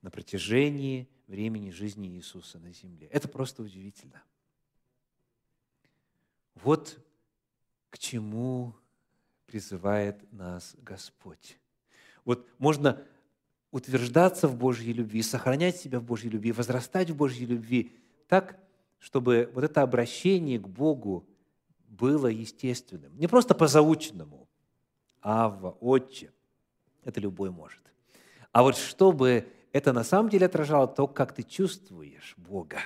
на 0.00 0.10
протяжении 0.10 1.06
времени 1.26 1.68
жизни 1.68 2.08
Иисуса 2.08 2.58
на 2.58 2.72
земле. 2.72 3.08
Это 3.08 3.28
просто 3.28 3.62
удивительно. 3.62 4.22
Вот 6.54 6.98
к 7.90 7.98
чему 7.98 8.74
призывает 9.46 10.20
нас 10.32 10.74
Господь. 10.82 11.58
Вот 12.24 12.48
можно 12.58 13.02
утверждаться 13.70 14.48
в 14.48 14.56
Божьей 14.56 14.92
любви, 14.92 15.22
сохранять 15.22 15.76
себя 15.76 16.00
в 16.00 16.04
Божьей 16.04 16.30
любви, 16.30 16.52
возрастать 16.52 17.10
в 17.10 17.16
Божьей 17.16 17.46
любви 17.46 17.92
так, 18.28 18.58
чтобы 18.98 19.50
вот 19.52 19.64
это 19.64 19.82
обращение 19.82 20.58
к 20.58 20.68
Богу 20.68 21.26
было 21.88 22.26
естественным. 22.26 23.16
Не 23.18 23.26
просто 23.26 23.54
по 23.54 23.66
заученному, 23.66 24.48
Авва, 25.20 25.76
Отче. 25.80 26.32
Это 27.02 27.20
любой 27.20 27.50
может. 27.50 27.82
А 28.52 28.62
вот 28.62 28.76
чтобы 28.76 29.48
это 29.72 29.92
на 29.92 30.04
самом 30.04 30.28
деле 30.28 30.46
отражало 30.46 30.86
то, 30.86 31.08
как 31.08 31.34
ты 31.34 31.42
чувствуешь 31.42 32.34
Бога, 32.36 32.78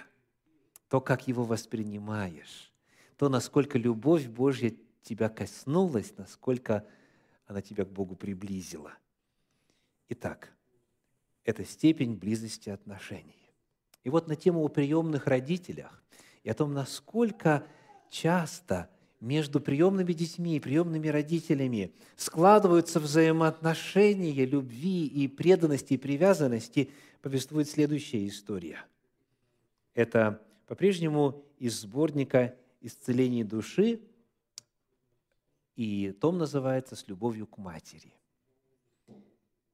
то, 0.88 1.00
как 1.00 1.28
Его 1.28 1.44
воспринимаешь, 1.44 2.72
то, 3.18 3.28
насколько 3.28 3.78
любовь 3.78 4.26
Божья 4.26 4.72
тебя 5.08 5.28
коснулась, 5.30 6.12
насколько 6.18 6.86
она 7.46 7.62
тебя 7.62 7.84
к 7.84 7.90
Богу 7.90 8.14
приблизила. 8.14 8.92
Итак, 10.10 10.52
это 11.44 11.64
степень 11.64 12.14
близости 12.14 12.68
отношений. 12.68 13.50
И 14.04 14.10
вот 14.10 14.28
на 14.28 14.36
тему 14.36 14.62
о 14.62 14.68
приемных 14.68 15.26
родителях 15.26 16.02
и 16.42 16.50
о 16.50 16.54
том, 16.54 16.74
насколько 16.74 17.66
часто 18.10 18.90
между 19.20 19.60
приемными 19.60 20.12
детьми 20.12 20.56
и 20.56 20.60
приемными 20.60 21.08
родителями 21.08 21.94
складываются 22.16 23.00
взаимоотношения 23.00 24.44
любви 24.44 25.06
и 25.06 25.26
преданности 25.26 25.94
и 25.94 25.98
привязанности, 25.98 26.90
повествует 27.22 27.68
следующая 27.68 28.26
история. 28.28 28.84
Это 29.94 30.40
по-прежнему 30.66 31.44
из 31.58 31.80
сборника 31.80 32.54
«Исцеление 32.80 33.44
души», 33.44 34.00
и 35.78 36.12
том 36.12 36.36
называется 36.36 36.94
«С 36.94 37.08
любовью 37.08 37.46
к 37.46 37.56
матери». 37.56 38.12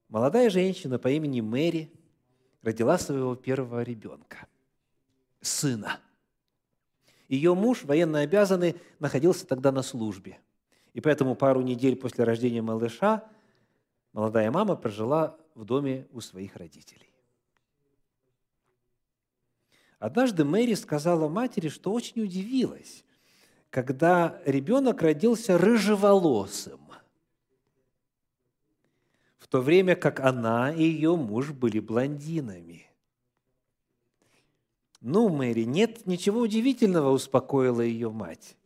Молодая 0.08 0.50
женщина 0.50 0.98
по 0.98 1.08
имени 1.08 1.40
Мэри 1.40 1.90
родила 2.62 2.98
своего 2.98 3.34
первого 3.34 3.82
ребенка, 3.82 4.46
сына– 5.40 5.98
ее 7.28 7.54
муж, 7.54 7.84
военно 7.84 8.20
обязанный, 8.20 8.76
находился 8.98 9.46
тогда 9.46 9.72
на 9.72 9.82
службе. 9.82 10.38
И 10.92 11.00
поэтому 11.00 11.34
пару 11.34 11.62
недель 11.62 11.96
после 11.96 12.24
рождения 12.24 12.62
малыша 12.62 13.24
молодая 14.12 14.50
мама 14.50 14.76
прожила 14.76 15.36
в 15.54 15.64
доме 15.64 16.06
у 16.12 16.20
своих 16.20 16.56
родителей. 16.56 17.10
Однажды 19.98 20.44
Мэри 20.44 20.74
сказала 20.74 21.28
матери, 21.28 21.68
что 21.68 21.92
очень 21.92 22.22
удивилась, 22.22 23.04
когда 23.74 24.40
ребенок 24.44 25.02
родился 25.02 25.58
рыжеволосым, 25.58 26.80
в 29.38 29.48
то 29.48 29.60
время 29.60 29.96
как 29.96 30.20
она 30.20 30.72
и 30.72 30.84
ее 30.84 31.16
муж 31.16 31.50
были 31.50 31.80
блондинами. 31.80 32.86
«Ну, 35.00 35.28
Мэри, 35.28 35.64
нет 35.64 36.06
ничего 36.06 36.42
удивительного»,– 36.42 37.10
успокоила 37.10 37.80
ее 37.80 38.12
мать. 38.12 38.56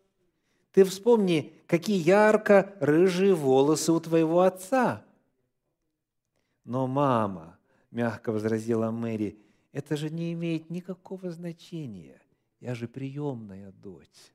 «Ты 0.72 0.84
вспомни, 0.84 1.54
какие 1.66 1.96
ярко-рыжие 1.96 3.34
волосы 3.34 3.92
у 3.92 4.00
твоего 4.00 4.42
отца». 4.42 5.06
«Но, 6.64 6.86
мама»,– 6.86 7.58
мягко 7.90 8.30
возразила 8.30 8.90
Мэри,– 8.90 9.38
«это 9.72 9.96
же 9.96 10.10
не 10.10 10.34
имеет 10.34 10.68
никакого 10.68 11.30
значения. 11.30 12.20
Я 12.60 12.74
же 12.74 12.86
приемная 12.86 13.72
дочь». 13.72 14.34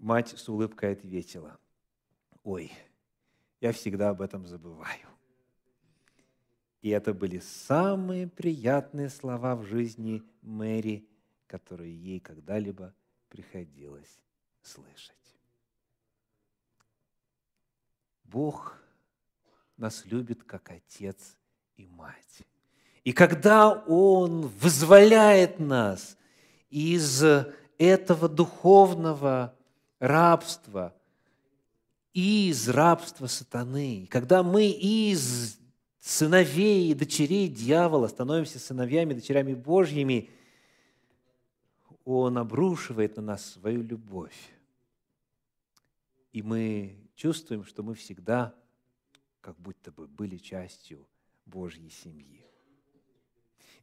Мать 0.00 0.30
с 0.30 0.48
улыбкой 0.48 0.94
ответила, 0.94 1.58
«Ой, 2.42 2.72
я 3.60 3.70
всегда 3.72 4.08
об 4.08 4.22
этом 4.22 4.46
забываю. 4.46 5.06
И 6.80 6.88
это 6.88 7.12
были 7.12 7.38
самые 7.40 8.26
приятные 8.26 9.10
слова 9.10 9.54
в 9.56 9.64
жизни 9.66 10.22
Мэри, 10.40 11.06
которые 11.46 11.94
ей 11.94 12.18
когда-либо 12.18 12.94
приходилось 13.28 14.18
слышать. 14.62 15.36
Бог 18.24 18.82
нас 19.76 20.06
любит 20.06 20.44
как 20.44 20.70
отец 20.70 21.36
и 21.76 21.86
мать. 21.86 22.46
И 23.04 23.12
когда 23.12 23.70
Он 23.70 24.46
вызволяет 24.46 25.58
нас 25.58 26.16
из 26.70 27.22
этого 27.76 28.30
духовного 28.30 29.54
рабства, 30.00 30.96
из 32.12 32.68
рабства 32.68 33.28
сатаны, 33.28 34.08
когда 34.10 34.42
мы 34.42 34.68
из 34.68 35.60
сыновей 36.00 36.90
и 36.90 36.94
дочерей 36.94 37.46
дьявола, 37.48 38.08
становимся 38.08 38.58
сыновьями, 38.58 39.14
дочерями 39.14 39.54
Божьими, 39.54 40.30
Он 42.04 42.38
обрушивает 42.38 43.16
на 43.16 43.22
нас 43.22 43.44
свою 43.44 43.82
любовь. 43.82 44.50
И 46.32 46.42
мы 46.42 46.96
чувствуем, 47.14 47.64
что 47.64 47.82
мы 47.82 47.94
всегда 47.94 48.54
как 49.40 49.58
будто 49.60 49.92
бы 49.92 50.06
были 50.06 50.38
частью 50.38 51.06
Божьей 51.46 51.90
семьи. 51.90 52.44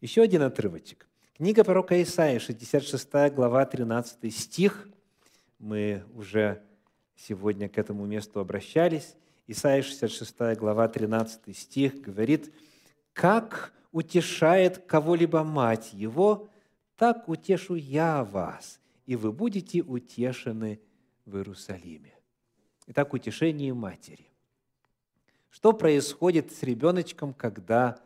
Еще 0.02 0.22
один 0.22 0.42
отрывочек. 0.42 1.08
Книга 1.36 1.64
пророка 1.64 2.02
Исаия, 2.02 2.40
66 2.40 3.10
глава, 3.34 3.66
13 3.66 4.34
стих. 4.36 4.88
Мы 5.60 6.04
уже 6.14 6.64
сегодня 7.16 7.68
к 7.68 7.78
этому 7.78 8.06
месту 8.06 8.40
обращались. 8.40 9.16
Исайя 9.48 9.82
66 9.82 10.58
глава 10.58 10.88
13 10.88 11.58
стих 11.58 12.00
говорит, 12.00 12.54
«Как 13.14 13.74
утешает 13.92 14.78
кого-либо 14.86 15.44
мать 15.44 15.94
его, 15.94 16.50
так 16.96 17.28
утешу 17.28 17.76
я 17.76 18.24
вас, 18.24 18.80
и 19.06 19.16
вы 19.16 19.32
будете 19.32 19.82
утешены 19.82 20.80
в 21.26 21.38
Иерусалиме». 21.38 22.14
Итак, 22.88 23.14
утешение 23.14 23.74
матери. 23.74 24.30
Что 25.50 25.74
происходит 25.74 26.52
с 26.52 26.62
ребеночком, 26.62 27.34
когда 27.34 28.00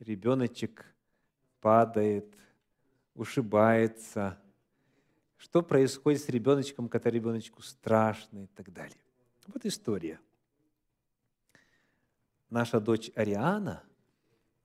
ребеночек 0.00 0.84
падает, 1.60 2.36
ушибается? 3.14 4.38
Что 5.46 5.62
происходит 5.62 6.20
с 6.20 6.28
ребеночком, 6.28 6.88
когда 6.88 7.08
ребеночку 7.08 7.62
страшно 7.62 8.42
и 8.42 8.46
так 8.48 8.72
далее? 8.72 8.98
Вот 9.46 9.64
история 9.64 10.18
наша 12.50 12.80
дочь 12.80 13.12
Ариана 13.14 13.84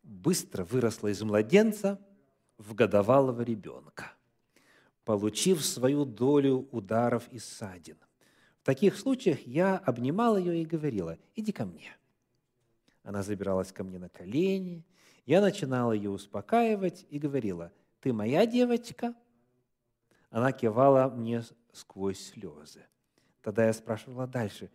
быстро 0.02 0.64
выросла 0.64 1.10
из 1.10 1.22
младенца 1.22 2.02
в 2.58 2.74
годовалого 2.74 3.44
ребенка, 3.44 4.12
получив 5.06 5.64
свою 5.64 6.04
долю 6.04 6.68
ударов 6.72 7.28
и 7.30 7.38
ссадин. 7.38 7.98
В 8.64 8.66
таких 8.66 8.98
случаях 8.98 9.46
я 9.46 9.78
обнимала 9.78 10.38
ее 10.38 10.64
и 10.64 10.66
говорила, 10.66 11.20
иди 11.36 11.52
ко 11.52 11.66
мне. 11.66 11.96
Она 13.04 13.22
забиралась 13.22 13.72
ко 13.72 13.84
мне 13.84 14.00
на 14.00 14.10
колени, 14.10 14.84
я 15.28 15.42
начинала 15.42 15.92
ее 15.92 16.10
успокаивать 16.10 17.06
и 17.12 17.20
говорила, 17.20 17.72
ты 18.00 18.14
моя 18.14 18.48
девочка? 18.48 19.14
Она 20.32 20.52
кивала 20.52 21.10
мне 21.10 21.44
сквозь 21.72 22.32
слезы. 22.32 22.84
Тогда 23.44 23.68
я 23.68 23.74
спрашивала 23.74 24.26
дальше, 24.26 24.72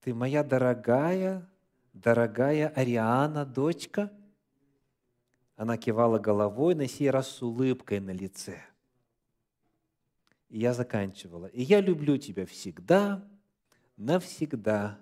ты 0.00 0.14
моя 0.14 0.44
дорогая 0.44 1.48
дорогая 1.92 2.68
Ариана, 2.68 3.44
дочка?» 3.44 4.12
Она 5.56 5.76
кивала 5.76 6.18
головой, 6.18 6.74
на 6.74 6.86
сей 6.86 7.10
раз 7.10 7.28
с 7.28 7.42
улыбкой 7.42 8.00
на 8.00 8.10
лице. 8.10 8.62
И 10.48 10.60
я 10.60 10.72
заканчивала. 10.72 11.46
«И 11.46 11.62
я 11.62 11.80
люблю 11.80 12.16
тебя 12.16 12.46
всегда, 12.46 13.24
навсегда 13.96 14.98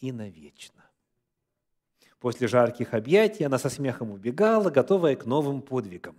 и 0.00 0.10
навечно». 0.10 0.84
После 2.18 2.48
жарких 2.48 2.94
объятий 2.94 3.44
она 3.44 3.58
со 3.58 3.68
смехом 3.68 4.10
убегала, 4.10 4.70
готовая 4.70 5.14
к 5.14 5.24
новым 5.24 5.62
подвигам. 5.62 6.16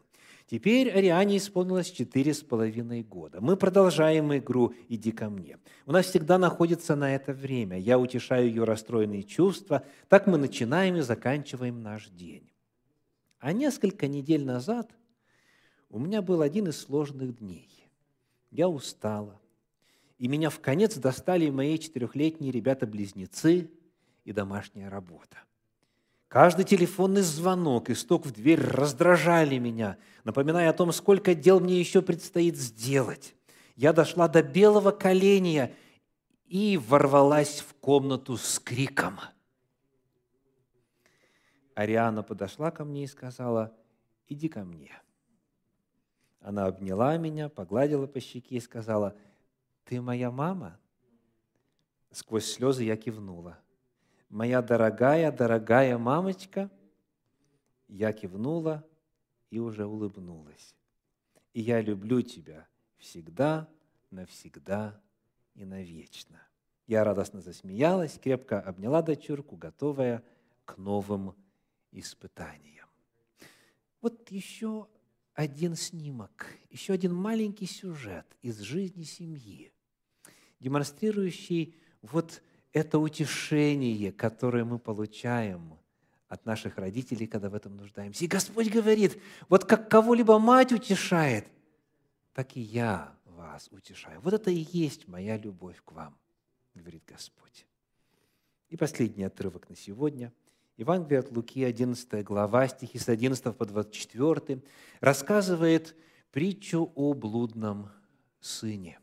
Теперь 0.50 0.90
Ариане 0.90 1.38
исполнилось 1.38 1.92
четыре 1.92 2.34
с 2.34 2.42
половиной 2.42 3.04
года. 3.04 3.40
Мы 3.40 3.56
продолжаем 3.56 4.36
игру 4.36 4.74
«Иди 4.88 5.12
ко 5.12 5.30
мне». 5.30 5.60
У 5.86 5.92
нас 5.92 6.08
всегда 6.08 6.40
находится 6.40 6.96
на 6.96 7.14
это 7.14 7.34
время. 7.34 7.78
Я 7.78 8.00
утешаю 8.00 8.48
ее 8.48 8.64
расстроенные 8.64 9.22
чувства. 9.22 9.86
Так 10.08 10.26
мы 10.26 10.40
начинаем 10.40 10.96
и 10.96 11.02
заканчиваем 11.02 11.84
наш 11.84 12.10
день. 12.10 12.52
А 13.38 13.54
несколько 13.54 14.08
недель 14.08 14.44
назад 14.44 14.90
у 15.92 16.00
меня 16.00 16.24
был 16.24 16.42
один 16.42 16.68
из 16.68 16.82
сложных 16.82 17.38
дней. 17.38 17.70
Я 18.50 18.70
устала. 18.70 19.40
И 20.18 20.28
меня 20.28 20.50
в 20.50 20.60
конец 20.62 20.98
достали 20.98 21.48
мои 21.52 21.78
четырехлетние 21.78 22.52
ребята-близнецы 22.52 23.70
и 24.26 24.34
домашняя 24.34 24.90
работа. 24.90 25.38
Каждый 26.30 26.64
телефонный 26.64 27.24
звонок 27.24 27.90
и 27.90 27.96
стук 27.96 28.28
в 28.28 28.32
дверь 28.32 28.62
раздражали 28.62 29.58
меня, 29.58 29.98
напоминая 30.24 30.70
о 30.70 30.74
том, 30.74 30.92
сколько 30.92 31.34
дел 31.34 31.60
мне 31.60 31.80
еще 31.80 32.04
предстоит 32.04 32.56
сделать. 32.56 33.36
Я 33.76 33.94
дошла 33.94 34.28
до 34.28 34.44
белого 34.44 34.92
коленя 34.92 35.74
и 36.46 36.78
ворвалась 36.78 37.62
в 37.62 37.74
комнату 37.74 38.38
с 38.38 38.60
криком. 38.60 39.20
Ариана 41.74 42.22
подошла 42.22 42.70
ко 42.70 42.86
мне 42.86 43.06
и 43.06 43.08
сказала, 43.08 43.76
иди 44.28 44.50
ко 44.50 44.64
мне. 44.64 45.02
Она 46.42 46.68
обняла 46.68 47.18
меня, 47.18 47.50
погладила 47.50 48.06
по 48.06 48.20
щеке 48.20 48.58
и 48.58 48.60
сказала, 48.60 49.18
ты 49.84 50.00
моя 50.00 50.30
мама? 50.30 50.80
Сквозь 52.12 52.46
слезы 52.46 52.84
я 52.84 52.98
кивнула. 52.98 53.58
Моя 54.30 54.62
дорогая, 54.62 55.32
дорогая 55.32 55.98
мамочка, 55.98 56.70
я 57.88 58.14
кивнула 58.14 58.88
и 59.50 59.58
уже 59.58 59.88
улыбнулась. 59.88 60.76
И 61.54 61.62
я 61.62 61.82
люблю 61.82 62.22
тебя 62.22 62.68
всегда, 62.98 63.68
навсегда 64.12 65.02
и 65.56 65.66
навечно. 65.66 66.40
Я 66.86 67.04
радостно 67.04 67.42
засмеялась, 67.42 68.20
крепко 68.20 68.62
обняла 68.62 69.02
дочурку, 69.02 69.56
готовая 69.56 70.24
к 70.66 70.78
новым 70.78 71.36
испытаниям. 71.92 72.88
Вот 74.02 74.30
еще 74.30 74.88
один 75.34 75.76
снимок, 75.76 76.46
еще 76.70 76.94
один 76.94 77.16
маленький 77.16 77.66
сюжет 77.66 78.28
из 78.44 78.60
жизни 78.60 79.04
семьи, 79.04 79.74
демонстрирующий 80.60 81.76
вот 82.04 82.44
это 82.74 83.00
утешение, 83.00 84.12
которое 84.12 84.64
мы 84.64 84.80
получаем 84.80 85.78
от 86.28 86.46
наших 86.46 86.78
родителей, 86.78 87.26
когда 87.26 87.50
в 87.50 87.56
этом 87.56 87.76
нуждаемся. 87.76 88.24
И 88.24 88.28
Господь 88.28 88.70
говорит, 88.70 89.20
вот 89.50 89.66
как 89.66 89.90
кого-либо 89.90 90.38
мать 90.38 90.72
утешает, 90.72 91.48
так 92.34 92.56
и 92.56 92.62
я 92.62 93.16
вас 93.26 93.68
утешаю. 93.72 94.22
Вот 94.22 94.34
это 94.34 94.52
и 94.52 94.68
есть 94.72 95.08
моя 95.08 95.38
любовь 95.38 95.82
к 95.84 95.92
вам, 95.92 96.16
говорит 96.76 97.04
Господь. 97.08 97.66
И 98.70 98.78
последний 98.78 99.24
отрывок 99.24 99.68
на 99.70 99.76
сегодня. 99.76 100.32
Евангелие 100.78 101.20
от 101.20 101.32
Луки, 101.32 101.64
11 101.64 102.24
глава, 102.24 102.68
стихи 102.68 103.00
с 103.00 103.10
11 103.10 103.58
по 103.58 103.66
24, 103.66 104.62
рассказывает 105.02 105.96
притчу 106.32 106.92
о 106.96 107.14
блудном 107.14 107.90
сыне. 108.40 109.00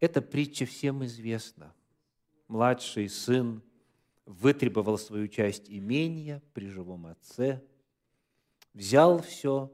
Эта 0.00 0.20
притча 0.20 0.66
всем 0.66 1.04
известна. 1.04 1.72
Младший 2.48 3.08
сын 3.08 3.62
вытребовал 4.26 4.98
свою 4.98 5.28
часть 5.28 5.70
имения 5.70 6.42
при 6.52 6.68
живом 6.68 7.06
отце, 7.06 7.62
взял 8.72 9.20
все 9.22 9.72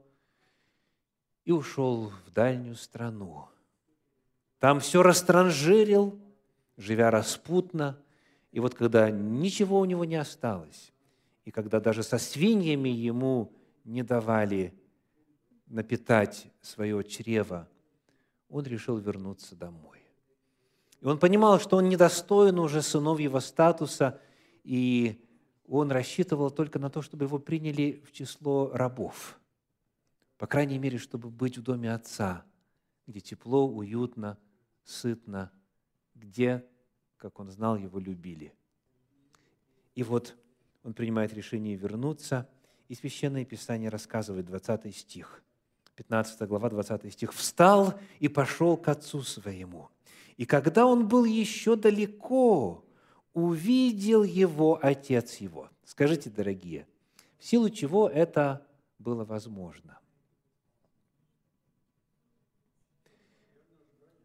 и 1.45 1.51
ушел 1.51 2.11
в 2.25 2.31
дальнюю 2.31 2.75
страну. 2.75 3.47
Там 4.59 4.79
все 4.79 5.01
растранжирил, 5.01 6.19
живя 6.77 7.09
распутно, 7.11 8.01
и 8.51 8.59
вот 8.59 8.75
когда 8.75 9.09
ничего 9.09 9.79
у 9.79 9.85
него 9.85 10.05
не 10.05 10.15
осталось, 10.15 10.91
и 11.45 11.51
когда 11.51 11.79
даже 11.79 12.03
со 12.03 12.17
свиньями 12.17 12.89
ему 12.89 13.53
не 13.83 14.03
давали 14.03 14.73
напитать 15.67 16.47
свое 16.61 17.03
чрево, 17.03 17.67
он 18.49 18.65
решил 18.65 18.97
вернуться 18.97 19.55
домой. 19.55 20.00
И 21.01 21.05
он 21.05 21.19
понимал, 21.19 21.59
что 21.59 21.77
он 21.77 21.89
недостоин 21.89 22.59
уже 22.59 22.81
сыновьего 22.81 23.39
статуса– 23.39 24.19
и 24.63 25.23
он 25.67 25.91
рассчитывал 25.91 26.51
только 26.51 26.79
на 26.79 26.89
то, 26.89 27.01
чтобы 27.01 27.25
его 27.25 27.39
приняли 27.39 28.03
в 28.05 28.11
число 28.11 28.71
рабов. 28.73 29.39
По 30.37 30.47
крайней 30.47 30.79
мере, 30.79 30.97
чтобы 30.97 31.29
быть 31.29 31.57
в 31.57 31.61
доме 31.61 31.93
отца, 31.93 32.43
где 33.07 33.19
тепло, 33.19 33.67
уютно, 33.67 34.37
сытно, 34.83 35.51
где, 36.15 36.65
как 37.17 37.39
он 37.39 37.49
знал, 37.51 37.77
его 37.77 37.99
любили. 37.99 38.53
И 39.95 40.03
вот 40.03 40.35
он 40.83 40.93
принимает 40.93 41.33
решение 41.33 41.75
вернуться, 41.75 42.49
и 42.87 42.95
Священное 42.95 43.45
Писание 43.45 43.89
рассказывает, 43.89 44.45
20 44.45 44.95
стих, 44.95 45.43
15 45.95 46.47
глава, 46.47 46.69
20 46.69 47.13
стих, 47.13 47.33
«Встал 47.33 47.93
и 48.19 48.27
пошел 48.27 48.77
к 48.77 48.87
отцу 48.87 49.21
своему. 49.21 49.89
И 50.41 50.45
когда 50.47 50.87
он 50.87 51.07
был 51.07 51.25
еще 51.25 51.75
далеко, 51.75 52.83
увидел 53.35 54.23
его 54.23 54.79
отец 54.81 55.35
его. 55.35 55.69
Скажите, 55.85 56.31
дорогие, 56.31 56.87
в 57.37 57.45
силу 57.45 57.69
чего 57.69 58.09
это 58.09 58.65
было 58.97 59.23
возможно? 59.23 59.99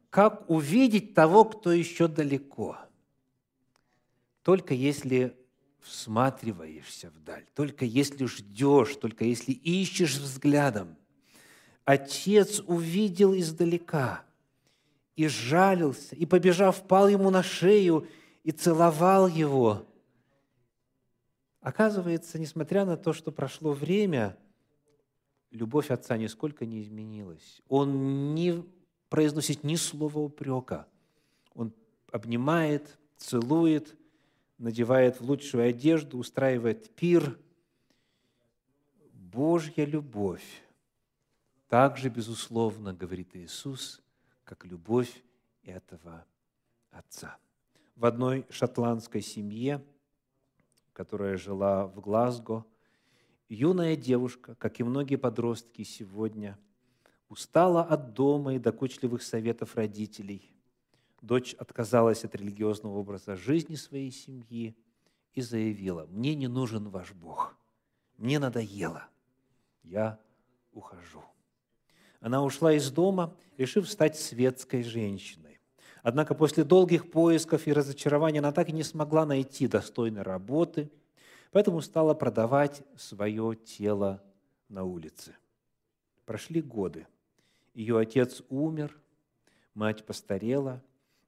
Как 0.08 0.48
увидеть 0.48 1.12
того, 1.12 1.44
кто 1.44 1.70
еще 1.70 2.08
далеко? 2.08 2.78
Только 4.42 4.72
если 4.72 5.36
всматриваешься 5.80 7.10
вдаль, 7.10 7.44
только 7.54 7.84
если 7.84 8.24
ждешь, 8.24 8.96
только 8.96 9.26
если 9.26 9.52
ищешь 9.52 10.16
взглядом. 10.16 10.96
Отец 11.84 12.62
увидел 12.66 13.34
издалека 13.34 14.26
и 15.16 15.28
жалился, 15.28 16.14
и, 16.14 16.26
побежав, 16.26 16.86
пал 16.86 17.08
ему 17.08 17.30
на 17.30 17.42
шею 17.42 18.06
и 18.44 18.52
целовал 18.52 19.26
его. 19.26 19.84
Оказывается, 21.60 22.38
несмотря 22.38 22.84
на 22.84 22.96
то, 22.96 23.12
что 23.12 23.32
прошло 23.32 23.72
время, 23.72 24.36
любовь 25.50 25.90
отца 25.90 26.16
нисколько 26.16 26.66
не 26.66 26.82
изменилась. 26.82 27.62
Он 27.68 28.34
не 28.34 28.62
произносит 29.08 29.64
ни 29.64 29.74
слова 29.74 30.18
упрека. 30.18 30.86
Он 31.54 31.72
обнимает, 32.12 32.98
целует, 33.16 33.96
надевает 34.58 35.20
в 35.20 35.24
лучшую 35.24 35.68
одежду, 35.68 36.18
устраивает 36.18 36.94
пир. 36.94 37.38
Божья 39.12 39.84
любовь 39.84 40.62
также, 41.68 42.10
безусловно, 42.10 42.92
говорит 42.92 43.34
Иисус, 43.34 44.02
как 44.46 44.64
любовь 44.64 45.22
этого 45.62 46.24
Отца 46.90 47.36
в 47.96 48.06
одной 48.06 48.46
шотландской 48.48 49.20
семье, 49.20 49.84
которая 50.92 51.36
жила 51.36 51.86
в 51.86 52.00
Глазго, 52.00 52.64
юная 53.48 53.96
девушка, 53.96 54.54
как 54.54 54.80
и 54.80 54.84
многие 54.84 55.16
подростки 55.16 55.82
сегодня, 55.82 56.58
устала 57.28 57.82
от 57.82 58.14
дома 58.14 58.54
и 58.54 58.58
докучливых 58.58 59.22
советов 59.22 59.76
родителей. 59.76 60.50
Дочь 61.20 61.54
отказалась 61.54 62.24
от 62.24 62.34
религиозного 62.34 62.96
образа 62.96 63.36
жизни 63.36 63.74
своей 63.74 64.10
семьи 64.10 64.76
и 65.34 65.40
заявила, 65.40 66.06
«Мне 66.06 66.34
не 66.34 66.46
нужен 66.46 66.88
ваш 66.88 67.12
Бог, 67.12 67.56
мне 68.16 68.38
надоело, 68.38 69.08
я 69.82 70.18
ухожу». 70.72 71.22
Она 72.20 72.42
ушла 72.42 72.72
из 72.72 72.90
дома, 72.90 73.34
решив 73.56 73.88
стать 73.88 74.18
светской 74.18 74.82
женщиной. 74.82 75.60
Однако 76.02 76.34
после 76.34 76.64
долгих 76.64 77.10
поисков 77.10 77.66
и 77.66 77.72
разочарования 77.72 78.38
она 78.38 78.52
так 78.52 78.68
и 78.68 78.72
не 78.72 78.82
смогла 78.82 79.26
найти 79.26 79.66
достойной 79.66 80.22
работы, 80.22 80.90
поэтому 81.50 81.80
стала 81.80 82.14
продавать 82.14 82.82
свое 82.96 83.56
тело 83.56 84.22
на 84.68 84.84
улице. 84.84 85.34
Прошли 86.24 86.62
годы. 86.62 87.06
Ее 87.74 87.98
отец 87.98 88.42
умер, 88.48 88.96
мать 89.74 90.04
постарела, 90.06 90.82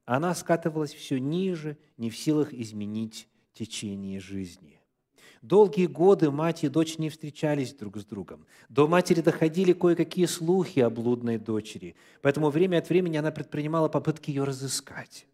а 0.05 0.17
она 0.17 0.33
скатывалась 0.33 0.93
все 0.93 1.19
ниже, 1.19 1.77
не 1.97 2.09
в 2.09 2.17
силах 2.17 2.53
изменить 2.53 3.27
течение 3.53 4.19
жизни. 4.19 4.78
Долгие 5.41 5.85
годы 5.85 6.31
мать 6.31 6.63
и 6.63 6.69
дочь 6.69 6.97
не 6.97 7.09
встречались 7.09 7.73
друг 7.73 7.97
с 7.97 8.05
другом. 8.05 8.45
До 8.67 8.87
матери 8.87 9.21
доходили 9.21 9.71
кое-какие 9.71 10.25
слухи 10.25 10.79
о 10.79 10.89
блудной 10.89 11.37
дочери, 11.37 11.95
поэтому 12.21 12.49
время 12.49 12.79
от 12.79 12.89
времени 12.89 13.17
она 13.17 13.31
предпринимала 13.31 13.87
попытки 13.87 14.31
ее 14.31 14.43
разыскать. 14.43 15.27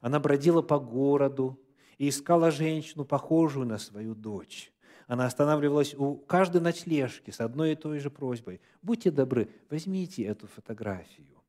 Она 0.00 0.20
бродила 0.20 0.62
по 0.62 0.78
городу 0.78 1.60
и 1.98 2.08
искала 2.08 2.50
женщину, 2.50 3.04
похожую 3.04 3.66
на 3.66 3.78
свою 3.78 4.14
дочь. 4.14 4.72
Она 5.06 5.26
останавливалась 5.26 5.94
у 5.94 6.16
каждой 6.16 6.62
ночлежки 6.62 7.30
с 7.30 7.40
одной 7.40 7.72
и 7.72 7.76
той 7.76 7.98
же 7.98 8.10
просьбой. 8.10 8.60
«Будьте 8.80 9.10
добры, 9.10 9.50
возьмите 9.68 10.24
эту 10.24 10.46
фотографию». 10.46 11.42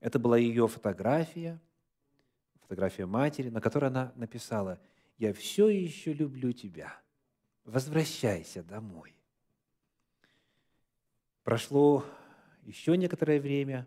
Это 0.00 0.20
была 0.20 0.38
ее 0.38 0.68
фотография, 0.68 1.60
фотография 2.60 3.06
матери, 3.06 3.48
на 3.50 3.60
которой 3.60 3.86
она 3.86 4.12
написала– 4.14 4.78
я 5.18 5.32
все 5.32 5.68
еще 5.68 6.12
люблю 6.12 6.52
тебя. 6.52 6.96
Возвращайся 7.64 8.62
домой. 8.62 9.14
Прошло 11.42 12.04
еще 12.62 12.96
некоторое 12.96 13.40
время, 13.40 13.86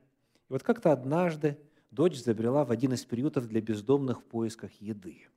и 0.49 0.53
вот 0.53 0.63
как-то 0.63 0.91
однажды 0.91 1.57
дочь 1.89 2.17
забрела 2.17 2.65
в 2.65 2.71
один 2.71 2.93
из 2.93 3.05
приютов 3.05 3.47
для 3.47 3.61
бездомных 3.61 4.21
в 4.21 4.23
поисках 4.25 4.71
еды. 4.81 5.27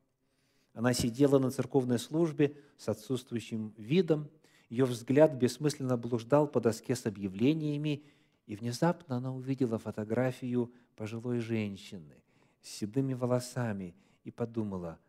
Она 0.73 0.93
сидела 0.93 1.39
на 1.39 1.51
церковной 1.51 1.99
службе 1.99 2.57
с 2.77 2.89
отсутствующим 2.89 3.73
видом, 3.77 4.29
ее 4.69 4.85
взгляд 4.85 5.33
бессмысленно 5.35 5.95
блуждал 5.95 6.47
по 6.47 6.59
доске 6.59 6.95
с 6.95 7.05
объявлениями, 7.05 8.03
и 8.47 8.55
внезапно 8.55 9.17
она 9.17 9.33
увидела 9.33 9.79
фотографию 9.79 10.73
пожилой 10.95 11.39
женщины 11.39 12.15
с 12.61 12.69
седыми 12.69 13.13
волосами 13.13 13.95
и 14.23 14.31
подумала, 14.31 14.99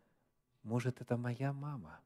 может, 0.67 1.01
это 1.01 1.17
моя 1.17 1.53
мама? 1.53 2.01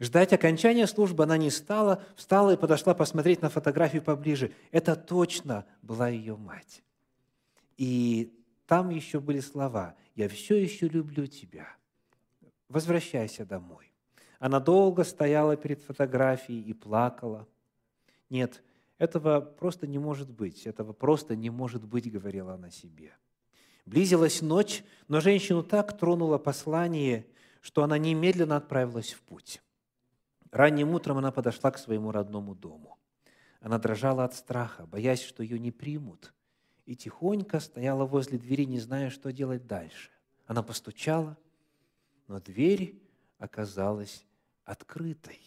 Ждать 0.00 0.32
окончания 0.32 0.86
службы 0.86 1.22
она 1.22 1.36
не 1.36 1.50
стала, 1.50 2.02
встала 2.16 2.54
и 2.54 2.56
подошла 2.56 2.94
посмотреть 2.94 3.42
на 3.42 3.48
фотографию 3.48 4.02
поближе. 4.02 4.52
Это 4.72 4.96
точно 4.96 5.64
была 5.80 6.08
ее 6.08 6.36
мать. 6.36 6.82
И 7.76 8.36
там 8.66 8.90
еще 8.90 9.20
были 9.20 9.40
слова 9.40 9.94
«Я 10.16 10.28
все 10.28 10.56
еще 10.56 10.88
люблю 10.88 11.26
тебя. 11.26 11.68
Возвращайся 12.68 13.44
домой». 13.44 13.92
Она 14.40 14.58
долго 14.58 15.04
стояла 15.04 15.56
перед 15.56 15.80
фотографией 15.80 16.60
и 16.60 16.72
плакала. 16.72 17.46
Нет, 18.30 18.62
этого 18.98 19.40
просто 19.40 19.86
не 19.86 19.98
может 19.98 20.28
быть, 20.28 20.66
этого 20.66 20.92
просто 20.92 21.36
не 21.36 21.50
может 21.50 21.84
быть, 21.84 22.10
говорила 22.10 22.54
она 22.54 22.70
себе. 22.70 23.12
Близилась 23.86 24.40
ночь, 24.40 24.82
но 25.08 25.20
женщину 25.20 25.62
так 25.62 25.96
тронуло 25.96 26.38
послание, 26.38 27.26
что 27.64 27.82
она 27.82 27.96
немедленно 27.96 28.56
отправилась 28.56 29.14
в 29.14 29.22
путь. 29.22 29.62
Ранним 30.50 30.90
утром 30.90 31.16
она 31.16 31.32
подошла 31.32 31.70
к 31.70 31.78
своему 31.78 32.12
родному 32.12 32.54
дому. 32.54 32.98
Она 33.58 33.78
дрожала 33.78 34.24
от 34.24 34.34
страха, 34.34 34.84
боясь, 34.84 35.22
что 35.22 35.42
ее 35.42 35.58
не 35.58 35.72
примут, 35.72 36.34
и 36.84 36.94
тихонько 36.94 37.60
стояла 37.60 38.04
возле 38.04 38.36
двери, 38.36 38.66
не 38.66 38.78
зная, 38.80 39.08
что 39.08 39.32
делать 39.32 39.66
дальше. 39.66 40.10
Она 40.44 40.62
постучала, 40.62 41.38
но 42.28 42.38
дверь 42.38 43.02
оказалась 43.38 44.26
открытой. 44.66 45.40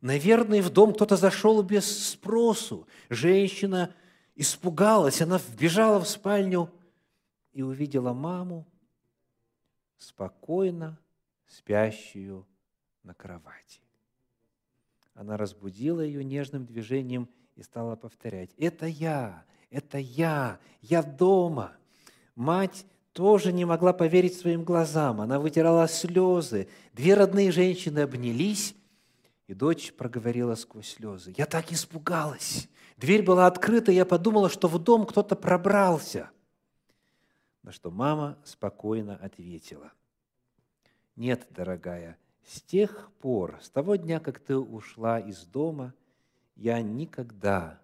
Наверное, 0.00 0.60
в 0.60 0.70
дом 0.70 0.92
кто-то 0.92 1.16
зашел 1.16 1.62
без 1.62 2.08
спросу. 2.08 2.88
Женщина 3.08 3.94
испугалась, 4.34 5.22
она 5.22 5.38
вбежала 5.38 6.00
в 6.00 6.08
спальню 6.08 6.68
и 7.52 7.62
увидела 7.62 8.12
маму, 8.12 8.66
спокойно 10.00 10.98
спящую 11.46 12.46
на 13.02 13.14
кровати. 13.14 13.80
Она 15.14 15.36
разбудила 15.36 16.00
ее 16.00 16.24
нежным 16.24 16.64
движением 16.64 17.28
и 17.56 17.62
стала 17.62 17.96
повторять, 17.96 18.50
«Это 18.56 18.86
я, 18.86 19.44
это 19.70 19.98
я, 19.98 20.58
я 20.80 21.02
дома». 21.02 21.76
Мать 22.34 22.86
тоже 23.12 23.52
не 23.52 23.64
могла 23.64 23.92
поверить 23.92 24.38
своим 24.38 24.64
глазам. 24.64 25.20
Она 25.20 25.38
вытирала 25.38 25.86
слезы. 25.88 26.68
Две 26.94 27.14
родные 27.14 27.52
женщины 27.52 27.98
обнялись, 27.98 28.74
и 29.46 29.52
дочь 29.52 29.92
проговорила 29.92 30.54
сквозь 30.54 30.94
слезы. 30.94 31.34
«Я 31.36 31.46
так 31.46 31.72
испугалась! 31.72 32.68
Дверь 32.96 33.22
была 33.22 33.46
открыта, 33.46 33.92
и 33.92 33.96
я 33.96 34.06
подумала, 34.06 34.48
что 34.48 34.68
в 34.68 34.78
дом 34.78 35.04
кто-то 35.06 35.36
пробрался». 35.36 36.30
На 37.62 37.72
что 37.72 37.90
мама 37.90 38.38
спокойно 38.44 39.16
ответила. 39.16 39.92
«Нет, 41.16 41.46
дорогая, 41.50 42.18
с 42.44 42.62
тех 42.62 43.10
пор, 43.20 43.58
с 43.60 43.68
того 43.68 43.96
дня, 43.96 44.18
как 44.20 44.38
ты 44.38 44.56
ушла 44.56 45.20
из 45.20 45.44
дома, 45.44 45.94
я 46.56 46.80
никогда 46.80 47.80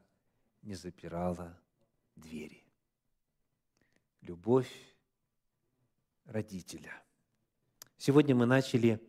не 0.63 0.75
запирала 0.75 1.59
двери». 2.15 2.65
Любовь 4.23 4.73
родителя. 6.25 6.93
Сегодня 7.99 8.35
мы 8.35 8.47
начали 8.47 9.01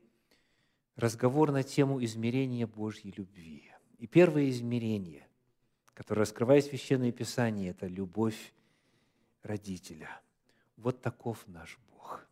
разговор 0.96 1.52
на 1.52 1.64
тему 1.64 2.04
измерения 2.04 2.68
Божьей 2.68 3.14
любви. 3.16 3.72
И 3.98 4.08
первое 4.08 4.50
измерение, 4.50 5.28
которое 5.94 6.22
раскрывает 6.22 6.66
Священное 6.66 7.12
Писание, 7.12 7.72
это 7.72 7.88
любовь 7.88 8.54
родителя. 9.44 10.22
Вот 10.78 11.02
таков 11.02 11.46
наш 11.48 11.78
Бог. 11.90 12.26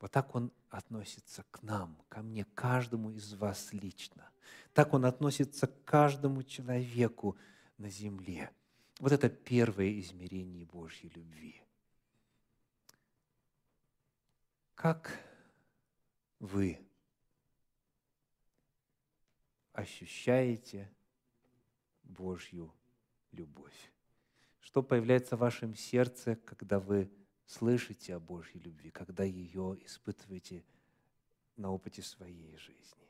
Вот 0.00 0.10
так 0.10 0.34
Он 0.34 0.52
относится 0.70 1.44
к 1.50 1.62
нам, 1.62 2.00
ко 2.08 2.22
мне, 2.22 2.44
каждому 2.54 3.10
из 3.10 3.34
вас 3.34 3.72
лично. 3.72 4.30
Так 4.72 4.94
Он 4.94 5.04
относится 5.04 5.66
к 5.66 5.84
каждому 5.84 6.42
человеку 6.42 7.36
на 7.78 7.90
земле. 7.90 8.50
Вот 8.98 9.12
это 9.12 9.28
первое 9.28 9.98
измерение 10.00 10.64
Божьей 10.64 11.10
любви. 11.10 11.60
Как 14.74 15.18
вы 16.38 16.80
ощущаете 19.72 20.90
Божью 22.02 22.72
любовь? 23.32 23.92
Что 24.60 24.82
появляется 24.82 25.36
в 25.36 25.40
вашем 25.40 25.74
сердце, 25.74 26.36
когда 26.36 26.78
вы 26.78 27.10
слышите 27.52 28.14
о 28.14 28.20
Божьей 28.20 28.60
любви, 28.60 28.90
когда 28.90 29.24
ее 29.24 29.78
испытываете 29.84 30.64
на 31.56 31.70
опыте 31.70 32.02
своей 32.02 32.56
жизни? 32.56 33.08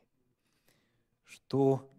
Что 1.23 1.89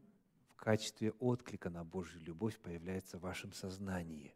в 0.51 0.57
качестве 0.57 1.13
отклика 1.13 1.71
на 1.71 1.85
Божью 1.85 2.21
любовь 2.21 2.59
появляется 2.59 3.19
в 3.19 3.23
вашем 3.23 3.53
сознании, 3.53 4.35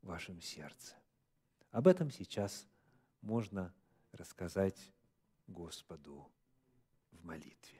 в 0.00 0.06
вашем 0.06 0.40
сердце? 0.40 0.96
Об 1.70 1.86
этом 1.86 2.10
сейчас 2.10 2.66
можно 3.20 3.74
рассказать 4.12 4.90
Господу 5.46 6.30
в 7.12 7.24
молитве. 7.24 7.77